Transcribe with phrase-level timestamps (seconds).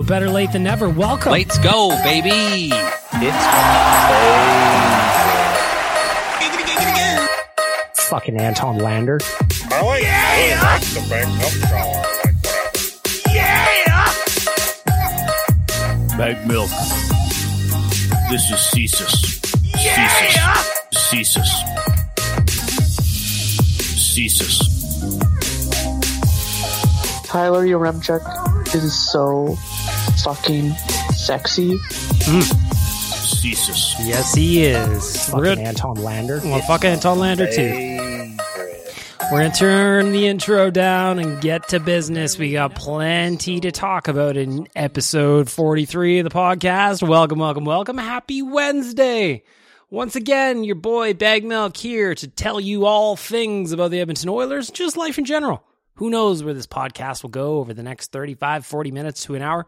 [0.00, 0.88] Better late than never.
[0.88, 1.30] Welcome.
[1.30, 2.72] Let's go, baby.
[7.92, 9.20] It's fucking Anton Lander.
[9.22, 10.60] Oh, I like, yeah!
[10.60, 12.58] I like the backup shower like that.
[16.18, 16.70] Bag milk.
[18.30, 19.14] This is Cesus.
[19.80, 20.08] Yeah!
[20.92, 21.50] Cesus.
[23.94, 24.58] Cesus.
[27.24, 27.64] Tyler
[28.74, 29.56] Yaremchuk is so
[30.24, 30.70] fucking
[31.14, 31.78] sexy.
[33.24, 33.94] Cesus.
[34.00, 35.30] Yes, he is.
[35.32, 35.58] We're Fucking good.
[35.58, 36.40] Anton Lander.
[36.44, 37.94] Well, fuck Anton Lander too.
[39.32, 42.36] We're gonna turn the intro down and get to business.
[42.38, 47.06] We got plenty to talk about in episode 43 of the podcast.
[47.06, 47.96] Welcome, welcome, welcome.
[47.96, 49.44] Happy Wednesday.
[49.90, 54.28] Once again, your boy Bag Milk here to tell you all things about the Edmonton
[54.28, 55.62] Oilers, just life in general.
[55.96, 59.42] Who knows where this podcast will go over the next 35, 40 minutes to an
[59.42, 59.66] hour.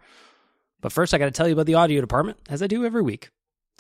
[0.81, 3.03] But first, I got to tell you about the audio department, as I do every
[3.03, 3.31] week.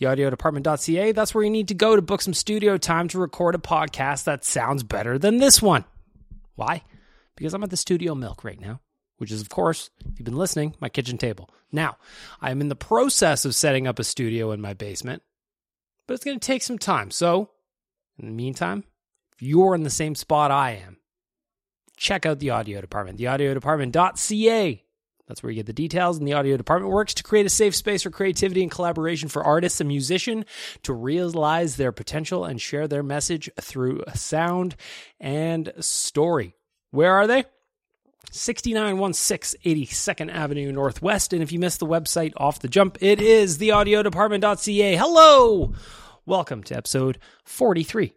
[0.00, 3.58] Theaudiodepartment.ca, that's where you need to go to book some studio time to record a
[3.58, 5.84] podcast that sounds better than this one.
[6.54, 6.82] Why?
[7.34, 8.80] Because I'm at the Studio Milk right now,
[9.16, 11.50] which is, of course, if you've been listening, my kitchen table.
[11.72, 11.96] Now,
[12.40, 15.22] I am in the process of setting up a studio in my basement,
[16.06, 17.10] but it's going to take some time.
[17.10, 17.50] So,
[18.18, 18.84] in the meantime,
[19.32, 20.98] if you're in the same spot I am,
[21.96, 24.82] check out the audio department, theaudiodepartment.ca.
[25.26, 26.18] That's where you get the details.
[26.18, 29.42] And the audio department works to create a safe space for creativity and collaboration for
[29.42, 30.44] artists and musicians
[30.84, 34.76] to realize their potential and share their message through sound
[35.18, 36.54] and story.
[36.92, 37.44] Where are they?
[38.30, 41.32] 6916 82nd Avenue Northwest.
[41.32, 44.96] And if you missed the website off the jump, it is theaudiodepartment.ca.
[44.96, 45.74] Hello!
[46.24, 48.12] Welcome to episode 43.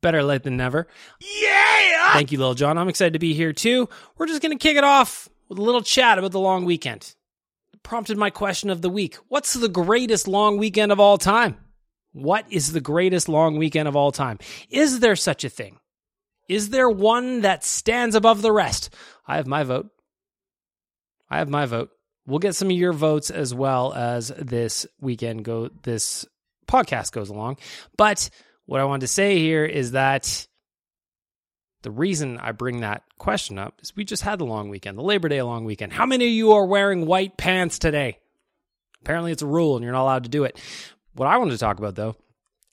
[0.00, 0.86] Better late than never.
[1.20, 2.12] Yeah!
[2.12, 2.78] Thank you, Lil Jon.
[2.78, 3.88] I'm excited to be here too.
[4.16, 7.14] We're just going to kick it off with a little chat about the long weekend.
[7.72, 11.56] It prompted my question of the week What's the greatest long weekend of all time?
[12.12, 14.38] What is the greatest long weekend of all time?
[14.70, 15.78] Is there such a thing?
[16.48, 18.94] Is there one that stands above the rest?
[19.26, 19.90] I have my vote.
[21.30, 21.90] I have my vote.
[22.26, 26.26] We'll get some of your votes as well as this weekend go this
[26.66, 27.58] podcast goes along.
[27.96, 28.30] But
[28.68, 30.46] what I wanted to say here is that
[31.80, 35.02] the reason I bring that question up is we just had the long weekend, the
[35.02, 35.90] Labor Day long weekend.
[35.90, 38.18] How many of you are wearing white pants today?
[39.00, 40.60] Apparently, it's a rule and you're not allowed to do it.
[41.14, 42.16] What I wanted to talk about, though,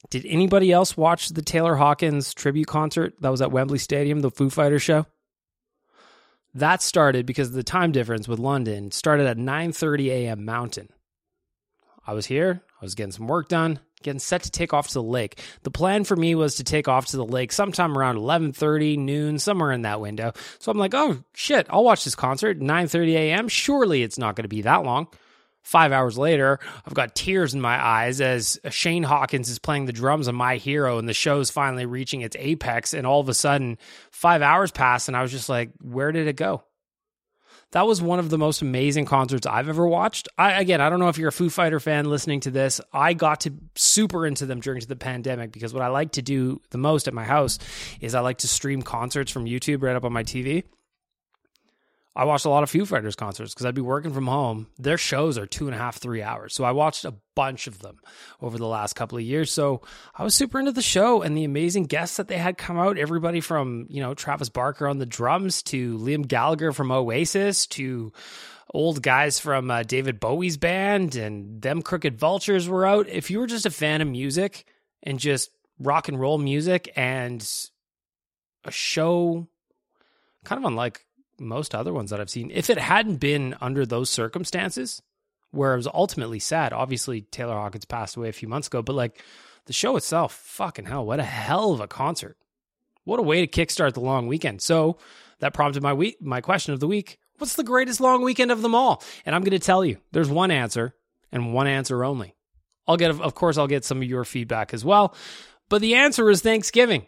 [0.10, 4.32] did anybody else watch the Taylor Hawkins tribute concert that was at Wembley Stadium, the
[4.32, 5.06] Foo Fighter show?
[6.56, 8.92] That started because of the time difference with London.
[8.92, 10.44] Started at 9:30 a.m.
[10.44, 10.90] Mountain.
[12.06, 12.64] I was here.
[12.82, 13.80] I was getting some work done.
[14.06, 15.42] Getting set to take off to the lake.
[15.64, 19.40] The plan for me was to take off to the lake sometime around 11:30 noon,
[19.40, 20.32] somewhere in that window.
[20.60, 23.50] So I'm like, "Oh shit, I'll watch this concert 9:30 a.m.
[23.50, 25.08] Surely it's not going to be that long."
[25.64, 29.94] Five hours later, I've got tears in my eyes as Shane Hawkins is playing the
[29.94, 32.94] drums on My Hero and the show's finally reaching its apex.
[32.94, 33.80] And all of a sudden,
[34.12, 36.64] five hours pass, and I was just like, where did it go?
[37.76, 40.30] That was one of the most amazing concerts I've ever watched.
[40.38, 42.80] I, again, I don't know if you're a Foo Fighter fan listening to this.
[42.94, 46.62] I got to super into them during the pandemic because what I like to do
[46.70, 47.60] the most at my house
[48.00, 50.64] is I like to stream concerts from YouTube right up on my TV.
[52.16, 54.68] I watched a lot of Foo Fighters concerts because I'd be working from home.
[54.80, 56.54] Their shows are two and a half, three hours.
[56.54, 58.00] So I watched a bunch of them
[58.42, 59.52] over the last couple of years.
[59.52, 59.82] So
[60.16, 62.98] I was super into the show and the amazing guests that they had come out.
[62.98, 68.14] Everybody from, you know, Travis Barker on the drums to Liam Gallagher from Oasis to
[68.74, 73.10] old guys from uh, David Bowie's band and them Crooked Vultures were out.
[73.10, 74.66] If you were just a fan of music
[75.04, 77.46] and just rock and roll music and
[78.64, 79.48] a show
[80.46, 81.06] kind of unlike
[81.40, 82.52] most other ones that I've seen.
[82.54, 85.02] If it hadn't been under those circumstances,
[85.52, 88.96] where it was ultimately sad, obviously Taylor Hawkins passed away a few months ago, but
[88.96, 89.24] like
[89.66, 92.38] the show itself, fucking hell, what a hell of a concert.
[93.04, 94.62] What a way to kickstart the long weekend.
[94.62, 94.98] So
[95.40, 97.20] that prompted my week, my question of the week.
[97.38, 99.04] What's the greatest long weekend of them all?
[99.26, 100.96] And I'm to tell you, there's one answer
[101.32, 102.36] and one answer only.
[102.88, 105.16] I'll get, of course, I'll get some of your feedback as well.
[105.70, 107.08] But the answer is Thanksgiving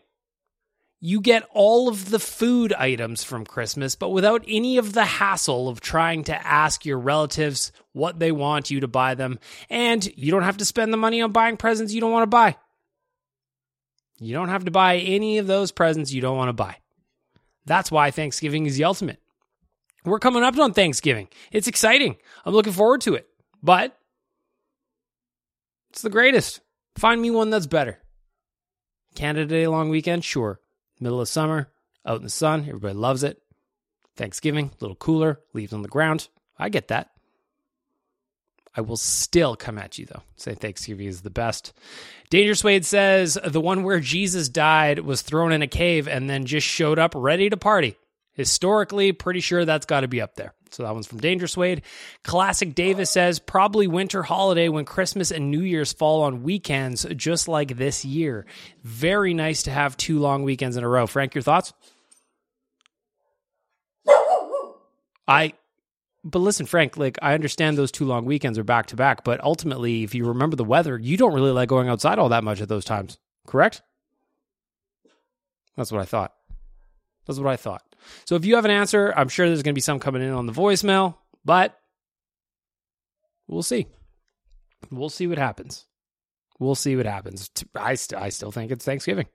[1.00, 5.70] you get all of the food items from Christmas, but without any of the hassle
[5.70, 9.40] of trying to ask your relatives what they want you to buy them.
[9.70, 12.28] And you don't have to spend the money on buying presents you don't want to
[12.28, 12.58] buy.
[14.20, 16.78] You don't have to buy any of those presents you don't want to buy.
[17.66, 19.20] That's why Thanksgiving is the ultimate.
[20.04, 21.28] We're coming up on Thanksgiving.
[21.52, 22.18] It's exciting.
[22.46, 23.28] I'm looking forward to it.
[23.62, 23.96] But
[25.92, 26.62] it's the greatest.
[26.98, 28.00] Find me one that's better.
[29.16, 30.24] Canada Day long weekend?
[30.24, 30.60] Sure.
[31.00, 31.70] Middle of summer,
[32.06, 33.42] out in the sun, everybody loves it.
[34.16, 36.28] Thanksgiving, a little cooler, leaves on the ground.
[36.58, 37.12] I get that.
[38.76, 40.22] I will still come at you though.
[40.36, 41.74] Say Thanksgiving is the best.
[42.30, 46.46] Dangerous Wade says the one where Jesus died was thrown in a cave and then
[46.46, 47.96] just showed up ready to party.
[48.34, 50.54] Historically, pretty sure that's got to be up there.
[50.72, 51.82] So that one's from Dangerous Wade.
[52.24, 57.48] Classic Davis says probably winter holiday when Christmas and New Year's fall on weekends, just
[57.48, 58.46] like this year.
[58.84, 61.08] Very nice to have two long weekends in a row.
[61.08, 61.74] Frank, your thoughts?
[65.28, 65.54] I
[66.24, 69.42] but listen, Frank, like I understand those two long weekends are back to back, but
[69.44, 72.62] ultimately, if you remember the weather, you don't really like going outside all that much
[72.62, 73.82] at those times, correct?
[75.76, 76.34] That's what I thought.
[77.26, 77.84] That's what I thought.
[78.26, 80.32] So if you have an answer, I'm sure there's going to be some coming in
[80.32, 81.16] on the voicemail,
[81.46, 81.78] but
[83.48, 83.88] we'll see.
[84.92, 85.86] We'll see what happens.
[86.60, 87.50] We'll see what happens.
[87.76, 89.28] I, st- I still think it's Thanksgiving,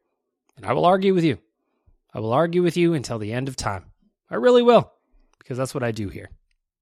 [0.56, 1.38] and I will argue with you.
[2.12, 3.86] I will argue with you until the end of time.
[4.30, 4.92] I really will,
[5.38, 6.30] because that's what I do here.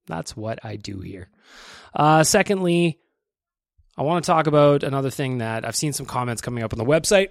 [0.06, 1.28] That's what I do here.
[1.94, 2.98] Uh, secondly,
[3.96, 6.78] I want to talk about another thing that I've seen some comments coming up on
[6.78, 7.30] the website.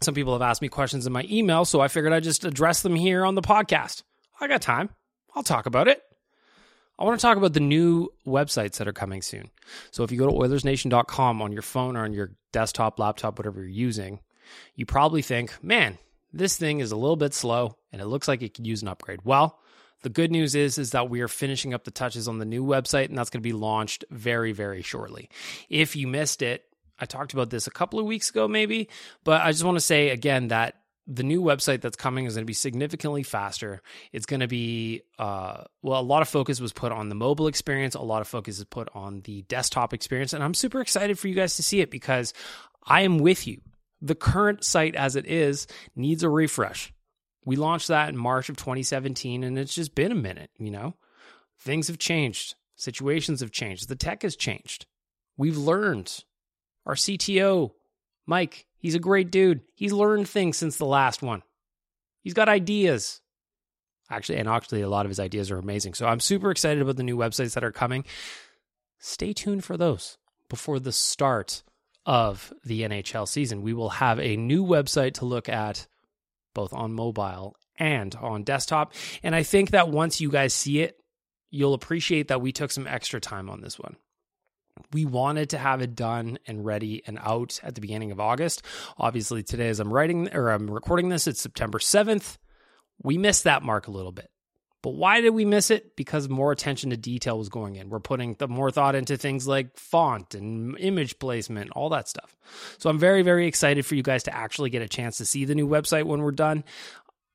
[0.00, 2.82] Some people have asked me questions in my email, so I figured I'd just address
[2.82, 4.02] them here on the podcast.
[4.40, 4.90] I got time.
[5.34, 6.02] I'll talk about it.
[6.98, 9.50] I want to talk about the new websites that are coming soon.
[9.90, 13.60] So if you go to OilersNation.com on your phone or on your desktop, laptop, whatever
[13.60, 14.20] you're using,
[14.74, 15.98] you probably think, man,
[16.32, 18.88] this thing is a little bit slow and it looks like it could use an
[18.88, 19.20] upgrade.
[19.24, 19.58] Well,
[20.02, 22.64] the good news is is that we are finishing up the touches on the new
[22.64, 25.28] website and that's going to be launched very very shortly.
[25.68, 26.64] If you missed it,
[26.98, 28.88] I talked about this a couple of weeks ago, maybe,
[29.24, 30.74] but I just want to say again that
[31.08, 33.80] the new website that's coming is going to be significantly faster.
[34.12, 37.46] It's going to be, uh, well, a lot of focus was put on the mobile
[37.46, 41.18] experience, a lot of focus is put on the desktop experience, and I'm super excited
[41.18, 42.34] for you guys to see it because
[42.84, 43.62] I am with you.
[44.02, 46.92] The current site as it is needs a refresh.
[47.44, 50.94] We launched that in March of 2017, and it's just been a minute, you know?
[51.58, 54.84] Things have changed, situations have changed, the tech has changed.
[55.38, 56.24] We've learned
[56.88, 57.72] our CTO,
[58.26, 59.60] Mike, he's a great dude.
[59.74, 61.42] He's learned things since the last one.
[62.22, 63.20] He's got ideas.
[64.10, 65.92] Actually, and actually, a lot of his ideas are amazing.
[65.92, 68.04] So I'm super excited about the new websites that are coming.
[68.98, 70.16] Stay tuned for those
[70.48, 71.62] before the start
[72.06, 73.60] of the NHL season.
[73.60, 75.86] We will have a new website to look at
[76.54, 78.94] both on mobile and on desktop.
[79.22, 80.98] And I think that once you guys see it,
[81.50, 83.96] you'll appreciate that we took some extra time on this one
[84.92, 88.62] we wanted to have it done and ready and out at the beginning of August.
[88.96, 92.38] Obviously, today as I'm writing or I'm recording this, it's September 7th.
[93.02, 94.30] We missed that mark a little bit.
[94.80, 95.96] But why did we miss it?
[95.96, 97.90] Because more attention to detail was going in.
[97.90, 102.36] We're putting the more thought into things like font and image placement, all that stuff.
[102.78, 105.44] So I'm very, very excited for you guys to actually get a chance to see
[105.44, 106.62] the new website when we're done.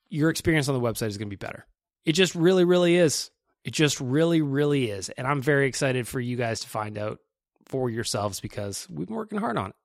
[0.09, 1.65] Your experience on the website is going to be better.
[2.05, 3.29] It just really, really is.
[3.65, 5.09] It just really, really is.
[5.09, 7.19] And I'm very excited for you guys to find out
[7.65, 9.75] for yourselves because we've been working hard on it.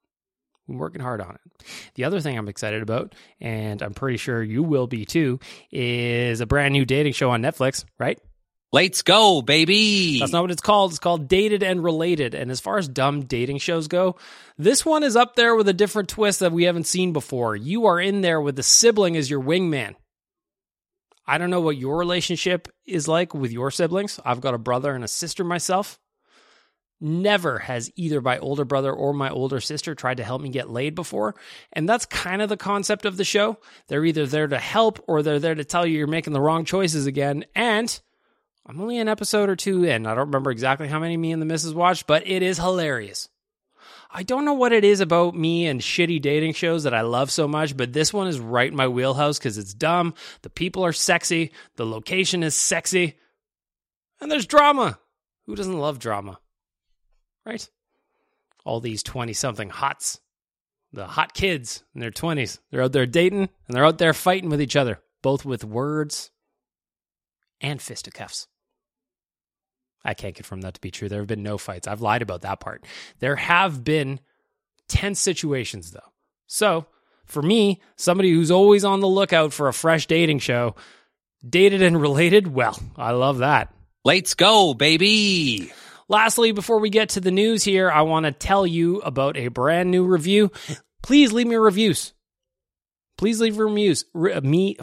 [0.66, 1.64] We're working hard on it.
[1.94, 6.40] The other thing I'm excited about, and I'm pretty sure you will be too, is
[6.40, 8.20] a brand new dating show on Netflix, right?
[8.70, 10.18] Let's go, baby.
[10.18, 10.90] That's not what it's called.
[10.90, 12.34] It's called Dated and Related.
[12.34, 14.16] And as far as dumb dating shows go,
[14.58, 17.56] this one is up there with a different twist that we haven't seen before.
[17.56, 19.94] You are in there with the sibling as your wingman.
[21.26, 24.20] I don't know what your relationship is like with your siblings.
[24.22, 25.98] I've got a brother and a sister myself.
[27.00, 30.68] Never has either my older brother or my older sister tried to help me get
[30.68, 31.36] laid before.
[31.72, 33.58] And that's kind of the concept of the show.
[33.86, 36.64] They're either there to help or they're there to tell you you're making the wrong
[36.64, 37.44] choices again.
[37.54, 38.00] And
[38.66, 40.06] I'm only an episode or two in.
[40.06, 43.28] I don't remember exactly how many me and the missus watched, but it is hilarious.
[44.10, 47.30] I don't know what it is about me and shitty dating shows that I love
[47.30, 50.14] so much, but this one is right in my wheelhouse because it's dumb.
[50.42, 51.52] The people are sexy.
[51.76, 53.18] The location is sexy.
[54.20, 54.98] And there's drama.
[55.46, 56.40] Who doesn't love drama?
[57.48, 57.68] Right?
[58.64, 60.20] All these 20 something hots,
[60.92, 64.50] the hot kids in their 20s, they're out there dating and they're out there fighting
[64.50, 66.30] with each other, both with words
[67.60, 68.46] and fisticuffs.
[70.04, 71.08] I can't confirm that to be true.
[71.08, 71.88] There have been no fights.
[71.88, 72.84] I've lied about that part.
[73.18, 74.20] There have been
[74.88, 76.00] tense situations, though.
[76.46, 76.86] So,
[77.24, 80.76] for me, somebody who's always on the lookout for a fresh dating show,
[81.46, 83.74] dated and related, well, I love that.
[84.04, 85.72] Let's go, baby.
[86.08, 89.48] Lastly, before we get to the news here, I want to tell you about a
[89.48, 90.50] brand new review.
[91.02, 92.14] Please leave me reviews.
[93.18, 94.04] Please leave reviews.
[94.14, 94.76] Re- me.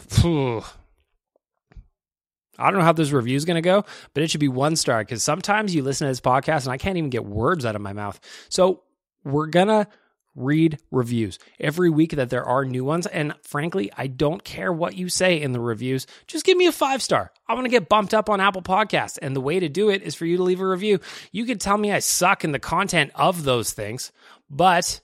[2.58, 4.76] I don't know how this review is going to go, but it should be one
[4.76, 7.76] star because sometimes you listen to this podcast and I can't even get words out
[7.76, 8.18] of my mouth.
[8.48, 8.82] So
[9.24, 9.86] we're going to
[10.36, 13.06] read reviews every week that there are new ones.
[13.06, 16.06] And frankly, I don't care what you say in the reviews.
[16.26, 17.32] Just give me a five star.
[17.48, 19.18] I want to get bumped up on Apple Podcasts.
[19.20, 21.00] And the way to do it is for you to leave a review.
[21.32, 24.12] You could tell me I suck in the content of those things,
[24.50, 25.00] but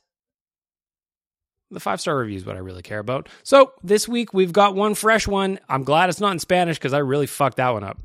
[1.70, 3.28] the five star review is what I really care about.
[3.42, 5.58] So this week we've got one fresh one.
[5.68, 7.98] I'm glad it's not in Spanish because I really fucked that one up.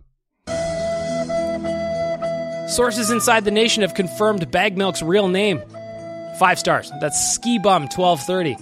[2.69, 5.61] Sources inside the nation have confirmed Bag Milk's real name.
[6.37, 6.91] Five stars.
[7.01, 8.57] That's Ski Bum 1230.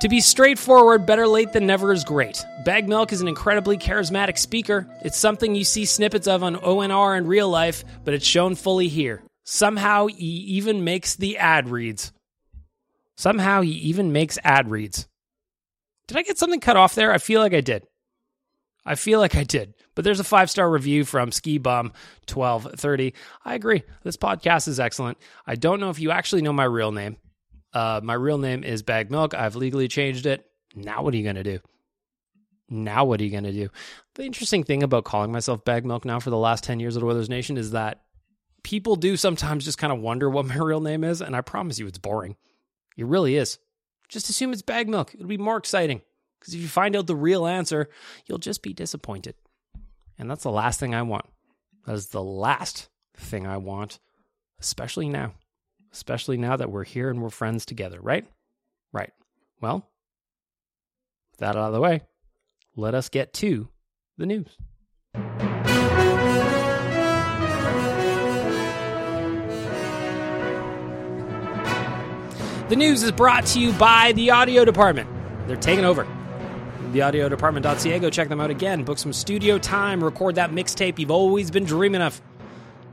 [0.00, 2.44] To be straightforward, better late than never is great.
[2.64, 4.86] Bag Milk is an incredibly charismatic speaker.
[5.02, 8.88] It's something you see snippets of on ONR in real life, but it's shown fully
[8.88, 9.22] here.
[9.44, 12.12] Somehow he even makes the ad reads.
[13.16, 15.08] Somehow he even makes ad reads.
[16.06, 17.12] Did I get something cut off there?
[17.12, 17.84] I feel like I did.
[18.84, 19.74] I feel like I did.
[19.96, 21.92] But there's a five star review from Ski Bum
[22.32, 23.14] 1230.
[23.44, 23.82] I agree.
[24.04, 25.18] This podcast is excellent.
[25.46, 27.16] I don't know if you actually know my real name.
[27.72, 29.34] Uh, my real name is Bag Milk.
[29.34, 30.46] I've legally changed it.
[30.76, 31.58] Now, what are you going to do?
[32.68, 33.70] Now, what are you going to do?
[34.14, 37.04] The interesting thing about calling myself Bag Milk now for the last 10 years the
[37.04, 38.02] Oilers Nation is that
[38.62, 41.22] people do sometimes just kind of wonder what my real name is.
[41.22, 42.36] And I promise you, it's boring.
[42.98, 43.58] It really is.
[44.08, 45.14] Just assume it's Bag Milk.
[45.14, 46.02] It'll be more exciting.
[46.38, 47.88] Because if you find out the real answer,
[48.26, 49.34] you'll just be disappointed.
[50.18, 51.26] And that's the last thing I want.
[51.86, 53.98] That is the last thing I want,
[54.60, 55.34] especially now.
[55.92, 58.26] Especially now that we're here and we're friends together, right?
[58.92, 59.12] Right.
[59.60, 59.88] Well,
[61.30, 62.02] with that out of the way,
[62.76, 63.68] let us get to
[64.18, 64.48] the news.
[72.68, 75.08] The news is brought to you by the audio department.
[75.46, 76.06] They're taking over.
[76.92, 77.98] TheAudioDepartment.ca.
[77.98, 78.84] Go check them out again.
[78.84, 80.02] Book some studio time.
[80.02, 82.20] Record that mixtape you've always been dreaming of.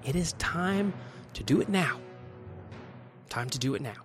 [0.06, 0.94] It is time
[1.34, 2.00] to do it now.
[3.30, 3.96] Time to do it now.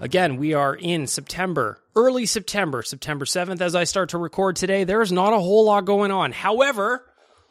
[0.00, 4.84] Again, we are in September, early September, September 7th, as I start to record today.
[4.84, 6.32] There is not a whole lot going on.
[6.32, 7.04] However,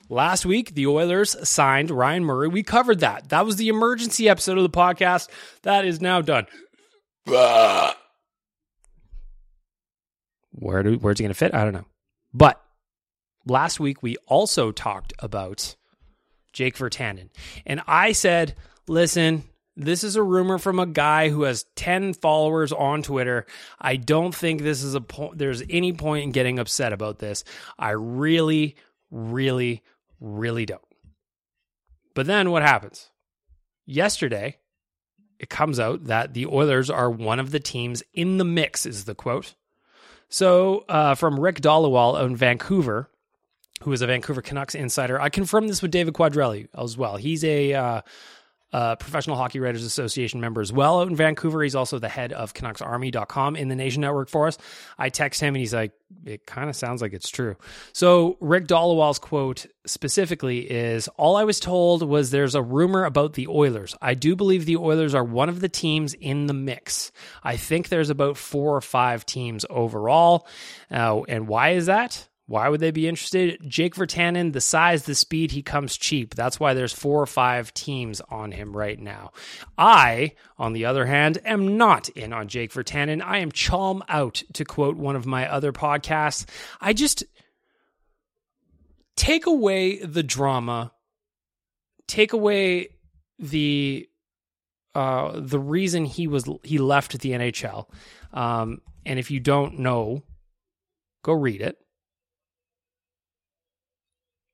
[0.09, 2.49] last week, the Oilers signed Ryan Murray.
[2.49, 3.29] We covered that.
[3.29, 5.29] That was the emergency episode of the podcast.
[5.61, 6.47] That is now done.
[10.53, 11.53] Where do, where's he going to fit?
[11.53, 11.85] I don't know.
[12.33, 12.63] But
[13.45, 15.75] last week we also talked about
[16.53, 17.29] Jake Virtanen.
[17.65, 18.55] And I said,
[18.87, 19.43] listen,
[19.75, 23.45] this is a rumor from a guy who has 10 followers on Twitter.
[23.79, 27.43] I don't think this is a point there's any point in getting upset about this.
[27.77, 28.75] I really
[29.09, 29.81] really
[30.19, 30.81] really don't.
[32.13, 33.09] But then what happens?
[33.85, 34.57] Yesterday,
[35.39, 39.05] it comes out that the Oilers are one of the teams in the mix is
[39.05, 39.55] the quote.
[40.33, 43.07] So, uh, from Rick Dhaliwal in Vancouver,
[43.83, 45.21] who is a Vancouver Canucks insider.
[45.21, 47.17] I confirmed this with David Quadrelli as well.
[47.17, 48.01] He's a uh,
[48.73, 51.63] uh, Professional Hockey Writers Association member as well out in Vancouver.
[51.63, 54.57] He's also the head of CanucksArmy.com in the Nation Network for us.
[54.97, 55.91] I text him and he's like,
[56.25, 57.55] it kind of sounds like it's true.
[57.93, 63.33] So Rick Dhaliwal's quote specifically is All I was told was there's a rumor about
[63.33, 63.95] the Oilers.
[64.01, 67.11] I do believe the Oilers are one of the teams in the mix.
[67.43, 70.47] I think there's about four or five teams overall.
[70.89, 72.27] Uh, and why is that?
[72.45, 73.57] Why would they be interested?
[73.65, 76.35] Jake Virtanen, the size, the speed, he comes cheap.
[76.35, 79.31] That's why there's four or five teams on him right now.
[79.77, 83.21] I, on the other hand, am not in on Jake Virtanen.
[83.23, 86.45] I am chalm out, to quote one of my other podcasts.
[86.81, 87.23] I just
[89.15, 90.91] take away the drama,
[92.07, 92.89] take away
[93.39, 94.09] the
[94.95, 97.87] uh, the reason he was he left the NHL.
[98.33, 100.23] Um, and if you don't know,
[101.23, 101.77] go read it.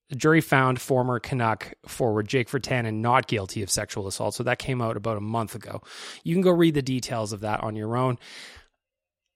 [0.10, 4.34] The jury found former Canuck forward Jake Virtanen not guilty of sexual assault.
[4.34, 5.82] So that came out about a month ago.
[6.24, 8.18] You can go read the details of that on your own.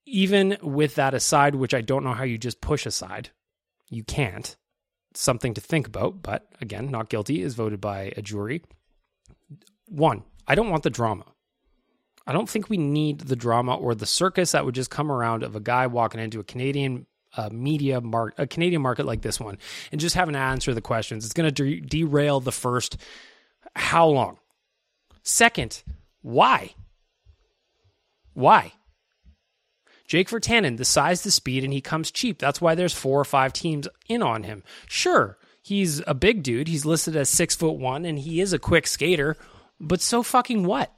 [0.06, 3.30] Even with that aside, which I don't know how you just push aside,
[3.90, 4.56] you can't.
[5.14, 8.64] Something to think about, but again, not guilty is voted by a jury.
[9.88, 11.26] One, I don't want the drama.
[12.26, 15.44] I don't think we need the drama or the circus that would just come around
[15.44, 19.40] of a guy walking into a Canadian a media market, a Canadian market like this
[19.40, 19.58] one,
[19.92, 21.26] and just having to answer the questions.
[21.26, 22.98] It's going to de- derail the first.
[23.76, 24.38] How long?
[25.24, 25.84] Second,
[26.22, 26.76] why?
[28.34, 28.74] Why?
[30.08, 32.38] Jake Virtanen, the size, the speed, and he comes cheap.
[32.38, 34.64] That's why there's four or five teams in on him.
[34.88, 36.68] Sure, he's a big dude.
[36.68, 39.38] He's listed as six foot one, and he is a quick skater.
[39.80, 40.94] But so fucking what?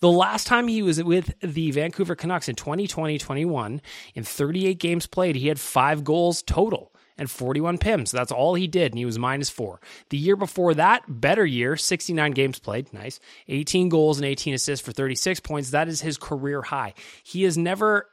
[0.00, 3.80] The last time he was with the Vancouver Canucks in 2020 21,
[4.14, 8.10] in 38 games played, he had five goals total and 41 PIMs.
[8.10, 9.80] That's all he did, and he was minus four.
[10.10, 14.84] The year before that, better year, 69 games played, nice, 18 goals and 18 assists
[14.84, 15.70] for 36 points.
[15.70, 16.94] That is his career high.
[17.22, 18.08] He has never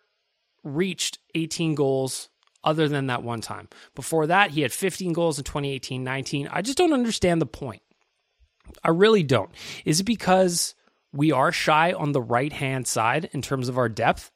[0.64, 2.30] reached 18 goals
[2.64, 3.68] other than that one time.
[3.96, 6.48] Before that, he had 15 goals in 2018 19.
[6.52, 7.82] I just don't understand the point.
[8.84, 9.52] I really don't.
[9.84, 10.76] Is it because
[11.14, 14.32] we are shy on the right hand side in terms of our depth,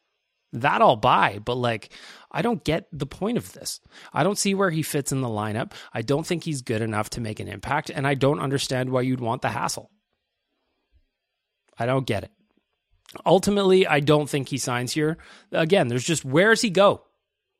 [0.53, 1.39] that I'll buy.
[1.43, 1.91] But like,
[2.31, 3.81] I don't get the point of this.
[4.13, 5.73] I don't see where he fits in the lineup.
[5.93, 7.89] I don't think he's good enough to make an impact.
[7.89, 9.91] And I don't understand why you'd want the hassle.
[11.77, 12.31] I don't get it.
[13.25, 15.17] Ultimately, I don't think he signs here.
[15.51, 17.03] Again, there's just where does he go?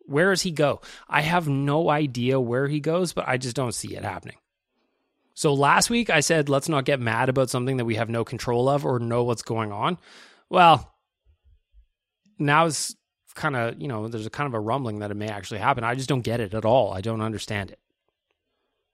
[0.06, 0.82] Where does he go?
[1.10, 4.38] I have no idea where he goes, but I just don't see it happening.
[5.38, 8.26] So last week I said, let's not get mad about something that we have no
[8.26, 10.00] control of or know what's going on.
[10.50, 10.92] Well,
[12.40, 12.96] now it's
[13.36, 15.84] kind of, you know, there's a kind of a rumbling that it may actually happen.
[15.84, 16.92] I just don't get it at all.
[16.92, 17.78] I don't understand it.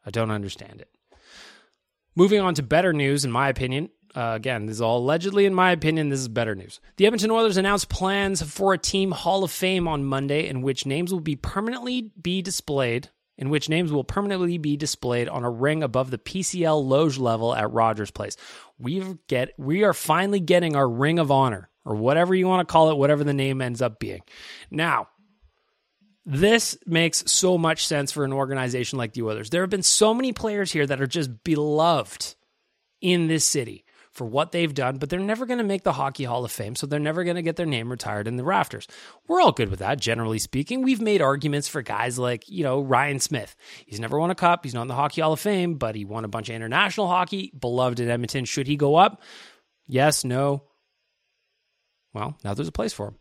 [0.05, 0.89] I don't understand it.
[2.13, 3.89] Moving on to better news, in my opinion.
[4.13, 6.81] Uh, again, this is all allegedly, in my opinion, this is better news.
[6.97, 10.85] The Edmonton Oilers announced plans for a team Hall of Fame on Monday, in which
[10.85, 15.49] names will be permanently be displayed in which names will permanently be displayed on a
[15.49, 18.37] ring above the PCL Loge level at Rogers Place.
[18.77, 22.71] We get we are finally getting our Ring of Honor or whatever you want to
[22.71, 24.21] call it, whatever the name ends up being.
[24.69, 25.07] Now,
[26.25, 29.49] this makes so much sense for an organization like the Oilers.
[29.49, 32.35] There have been so many players here that are just beloved
[33.01, 36.23] in this city for what they've done, but they're never going to make the Hockey
[36.23, 38.87] Hall of Fame, so they're never going to get their name retired in the rafters.
[39.27, 40.83] We're all good with that, generally speaking.
[40.83, 43.55] We've made arguments for guys like, you know, Ryan Smyth.
[43.85, 46.05] He's never won a cup, he's not in the Hockey Hall of Fame, but he
[46.05, 48.45] won a bunch of international hockey, beloved in Edmonton.
[48.45, 49.21] Should he go up?
[49.87, 50.63] Yes, no.
[52.13, 53.15] Well, now there's a place for him.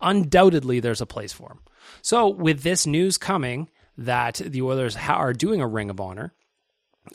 [0.00, 1.60] Undoubtedly, there's a place for him.
[2.02, 6.34] So, with this news coming that the Oilers are doing a Ring of Honor,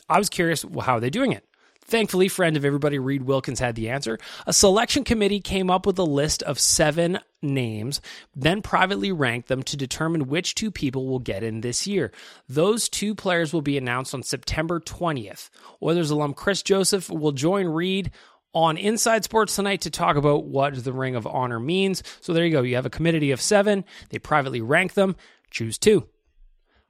[0.08, 1.44] I was curious how are they doing it.
[1.90, 4.16] Thankfully, friend of everybody, Reid Wilkins had the answer.
[4.46, 8.00] A selection committee came up with a list of seven names,
[8.36, 12.12] then privately ranked them to determine which two people will get in this year.
[12.48, 15.50] Those two players will be announced on September 20th.
[15.82, 18.12] Oilers alum Chris Joseph will join Reed
[18.54, 22.04] on Inside Sports tonight to talk about what the Ring of Honor means.
[22.20, 22.62] So there you go.
[22.62, 23.84] You have a committee of seven.
[24.10, 25.16] They privately rank them.
[25.50, 26.06] Choose two.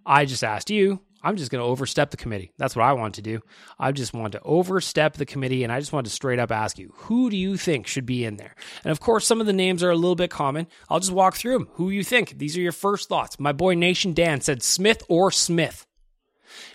[0.04, 2.52] I just asked you I'm just going to overstep the committee.
[2.56, 3.40] That's what I want to do.
[3.78, 6.78] I just want to overstep the committee and I just want to straight up ask
[6.78, 8.54] you, who do you think should be in there?
[8.84, 10.66] And of course, some of the names are a little bit common.
[10.88, 11.68] I'll just walk through them.
[11.74, 12.38] Who you think?
[12.38, 13.38] These are your first thoughts.
[13.38, 15.86] My boy Nation Dan said Smith or Smith.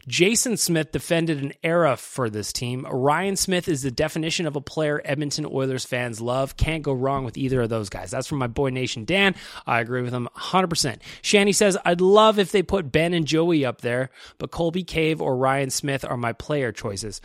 [0.07, 2.85] Jason Smith defended an era for this team.
[2.89, 6.57] Ryan Smyth is the definition of a player Edmonton Oilers fans love.
[6.57, 8.11] Can't go wrong with either of those guys.
[8.11, 9.35] That's from my boy Nation Dan.
[9.65, 10.99] I agree with him 100%.
[11.21, 15.21] Shanny says, I'd love if they put Ben and Joey up there, but Colby Cave
[15.21, 17.21] or Ryan Smyth are my player choices.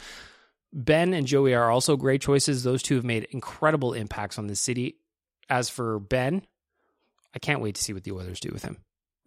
[0.72, 2.62] Ben and Joey are also great choices.
[2.62, 4.96] Those two have made incredible impacts on the city.
[5.48, 6.42] As for Ben,
[7.34, 8.78] I can't wait to see what the Oilers do with him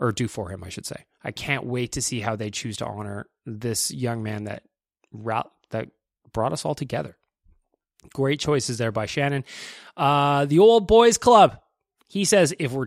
[0.03, 1.05] or do for him, I should say.
[1.23, 4.63] I can't wait to see how they choose to honor this young man that
[5.69, 5.87] that
[6.33, 7.15] brought us all together.
[8.13, 9.45] Great choices there by Shannon.
[9.95, 11.57] Uh, the old boys club.
[12.13, 12.85] He says if we're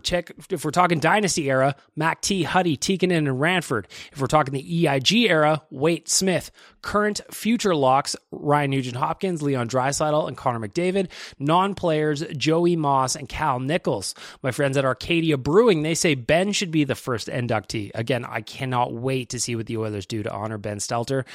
[0.49, 3.89] if we're talking dynasty era, Mac T, Huddy, Tikkanen, and Ranford.
[4.13, 6.49] If we're talking the EIG era, Weight, Smith.
[6.81, 11.09] Current future locks, Ryan Nugent Hopkins, Leon Draisaitl, and Connor McDavid.
[11.39, 14.15] Non-players, Joey Moss and Cal Nichols.
[14.43, 17.91] My friends at Arcadia Brewing, they say Ben should be the first inductee.
[17.93, 21.25] Again, I cannot wait to see what the Oilers do to honor Ben Stelter.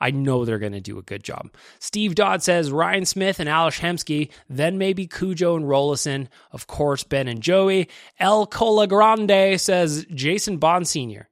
[0.00, 1.50] I know they're going to do a good job.
[1.78, 7.04] Steve Dodd says Ryan Smyth and Ales Hemsky, then maybe Cujo and Roloson, of course,
[7.04, 7.88] Ben and Joey.
[8.18, 11.26] El Colagrande says Jason Bonsignore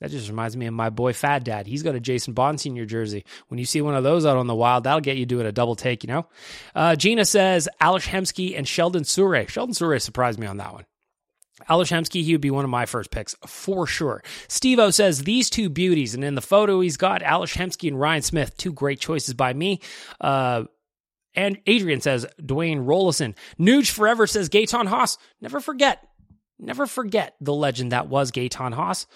[0.00, 1.66] That just reminds me of my boy Fat Dad.
[1.66, 3.24] He's got a Jason Bonsignore jersey.
[3.48, 5.52] When you see one of those out on the wild, that'll get you doing a
[5.52, 6.26] double take, you know?
[6.74, 9.48] Uh, Gina says Ales Hemsky and Sheldon Souray.
[9.48, 10.84] Sheldon Souray surprised me on that one.
[11.70, 14.22] Ales Hemsky, he would be one of my first picks for sure.
[14.48, 17.98] Steve O says these two beauties, and in the photo he's got Ales Hemsky and
[17.98, 19.80] Ryan Smyth, two great choices by me.
[20.20, 20.64] Uh,
[21.34, 23.34] and Adrian says Dwayne Roloson.
[23.58, 25.18] Nuge Forever says Gaetan Haas.
[25.40, 26.06] Never forget,
[26.58, 29.06] never forget the legend that was Gaetan Haas.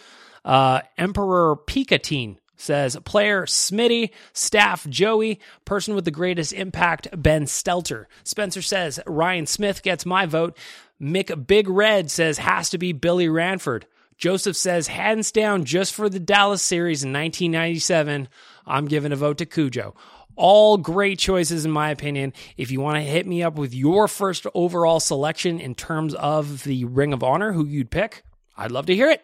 [0.45, 8.05] Uh, Emperor Pikatine says player Smitty, staff Joey, person with the greatest impact Ben Stelter.
[8.25, 10.57] Spencer says Ryan Smyth gets my vote.
[11.01, 13.87] Mick Big Red says has to be Billy Ranford.
[14.19, 18.29] Joseph says hands down just for the Dallas series in 1997.
[18.67, 19.95] I'm giving a vote to Cujo.
[20.37, 22.35] All great choices, in my opinion.
[22.57, 26.65] If you want to hit me up with your first overall selection in terms of
[26.65, 28.23] the Ring of Honor, who you'd pick,
[28.57, 29.23] I'd love to hear it.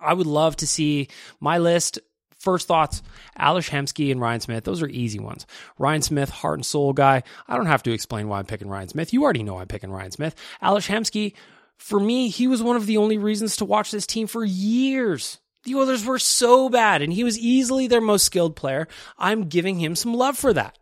[0.00, 1.08] I would love to see
[1.40, 1.98] my list
[2.40, 3.02] First thoughts
[3.38, 4.64] Ales Hemsky and Ryan Smyth.
[4.64, 5.46] Those are easy ones.
[5.78, 7.22] Ryan Smyth, heart and soul guy.
[7.46, 9.12] I don't have to explain why I'm picking Ryan Smyth.
[9.12, 10.34] You already know I'm picking Ryan Smyth.
[10.62, 11.34] Ales Hemsky,
[11.76, 15.38] for me, he was one of the only reasons to watch this team for years.
[15.64, 18.88] The Oilers were so bad, and he was easily their most skilled player.
[19.18, 20.78] I'm giving him some love for that.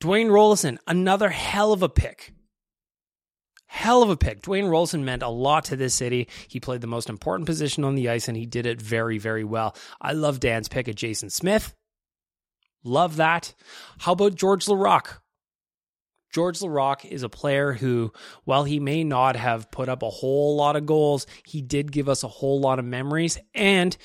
[0.00, 2.32] Dwayne Roloson, another hell of a pick.
[3.72, 4.42] Hell of a pick.
[4.42, 6.28] Dwayne Roloson meant a lot to this city.
[6.46, 9.44] He played the most important position on the ice and he did it very, very
[9.44, 9.74] well.
[9.98, 11.74] I love Dan's pick of Jason Smith.
[12.84, 13.54] Love that.
[14.00, 15.20] How about George Laraque?
[16.34, 18.12] George Laraque is a player who,
[18.44, 22.10] while he may not have put up a whole lot of goals, he did give
[22.10, 23.38] us a whole lot of memories.
[23.54, 23.96] And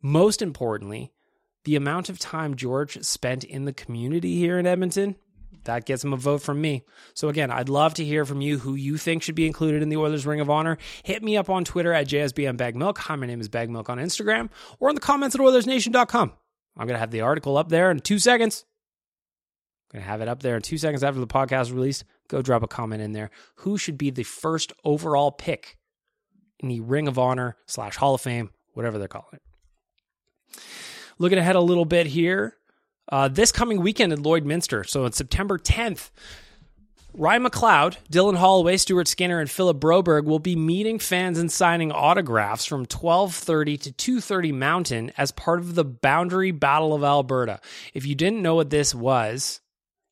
[0.00, 1.12] most importantly,
[1.64, 5.16] the amount of time George spent in the community here in Edmonton
[5.64, 6.84] that gets him a vote from me.
[7.14, 9.88] So again, I'd love to hear from you who you think should be included in
[9.88, 10.78] the Oilers Ring of Honor.
[11.02, 12.98] Hit me up on Twitter at JSBMBagMilk.
[12.98, 16.32] Hi, my name is Bagmilk on Instagram or in the comments at OilersNation.com.
[16.76, 18.64] I'm going to have the article up there in two seconds.
[19.90, 22.04] I'm going to have it up there in two seconds after the podcast is released.
[22.28, 23.30] Go drop a comment in there.
[23.56, 25.76] Who should be the first overall pick
[26.60, 29.42] in the Ring of Honor slash Hall of Fame, whatever they're calling it?
[31.18, 32.56] Looking ahead a little bit here,
[33.12, 34.88] uh, this coming weekend in Lloydminster.
[34.88, 36.10] So on September 10th,
[37.14, 41.92] Ryan McLeod, Dylan Holloway, Stuart Skinner, and Philip Broberg will be meeting fans and signing
[41.92, 47.60] autographs from 1230 to 230 Mountain as part of the Boundary Battle of Alberta.
[47.92, 49.60] If you didn't know what this was,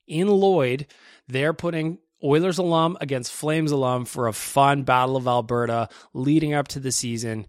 [0.07, 0.87] in Lloyd,
[1.27, 6.69] they're putting Oilers alum against Flames alum for a fun Battle of Alberta leading up
[6.69, 7.47] to the season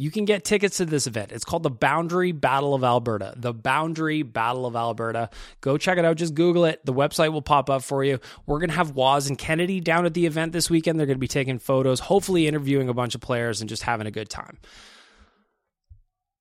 [0.00, 1.32] you can get tickets to this event.
[1.32, 3.34] It's called the Boundary Battle of Alberta.
[3.36, 5.28] The Boundary Battle of Alberta.
[5.60, 6.16] Go check it out.
[6.16, 6.80] Just Google it.
[6.86, 8.20] The website will pop up for you.
[8.46, 11.00] We're going to have Waz and Kennedy down at the event this weekend.
[11.00, 14.06] They're going to be taking photos, hopefully interviewing a bunch of players and just having
[14.06, 14.58] a good time.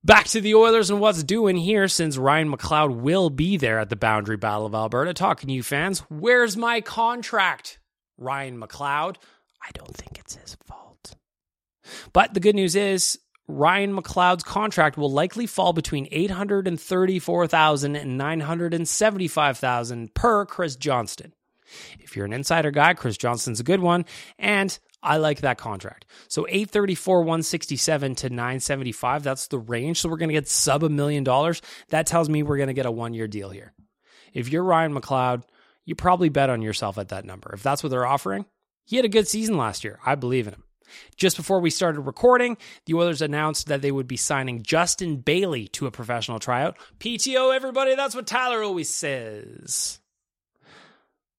[0.03, 3.89] Back to the Oilers and what's doing here since Ryan McLeod will be there at
[3.89, 5.15] the Boundary Battle of Alberta.
[5.15, 7.79] Talking to you fans, where's my contract?
[8.19, 9.15] Ryan McLeod.
[9.63, 11.15] I don't think it's his fault.
[12.13, 13.17] But the good news is
[13.47, 21.33] Ryan McLeod's contract will likely fall between 834,000 and 975,000 per Chris Johnston.
[21.99, 24.05] If you're an insider guy, Chris Johnston's a good one,
[24.37, 26.05] and I like that contract.
[26.27, 30.01] So 834 167 to 975, that's the range.
[30.01, 31.61] So we're going to get sub a million dollars.
[31.89, 33.73] That tells me we're going to get a 1-year deal here.
[34.33, 35.43] If you're Ryan McLeod,
[35.85, 37.51] you probably bet on yourself at that number.
[37.53, 38.45] If that's what they're offering,
[38.85, 39.99] he had a good season last year.
[40.05, 40.63] I believe in him.
[41.15, 45.67] Just before we started recording, the Oilers announced that they would be signing Justin Bailey
[45.69, 46.77] to a professional tryout.
[46.99, 49.99] PTO, everybody, that's what Tyler always says.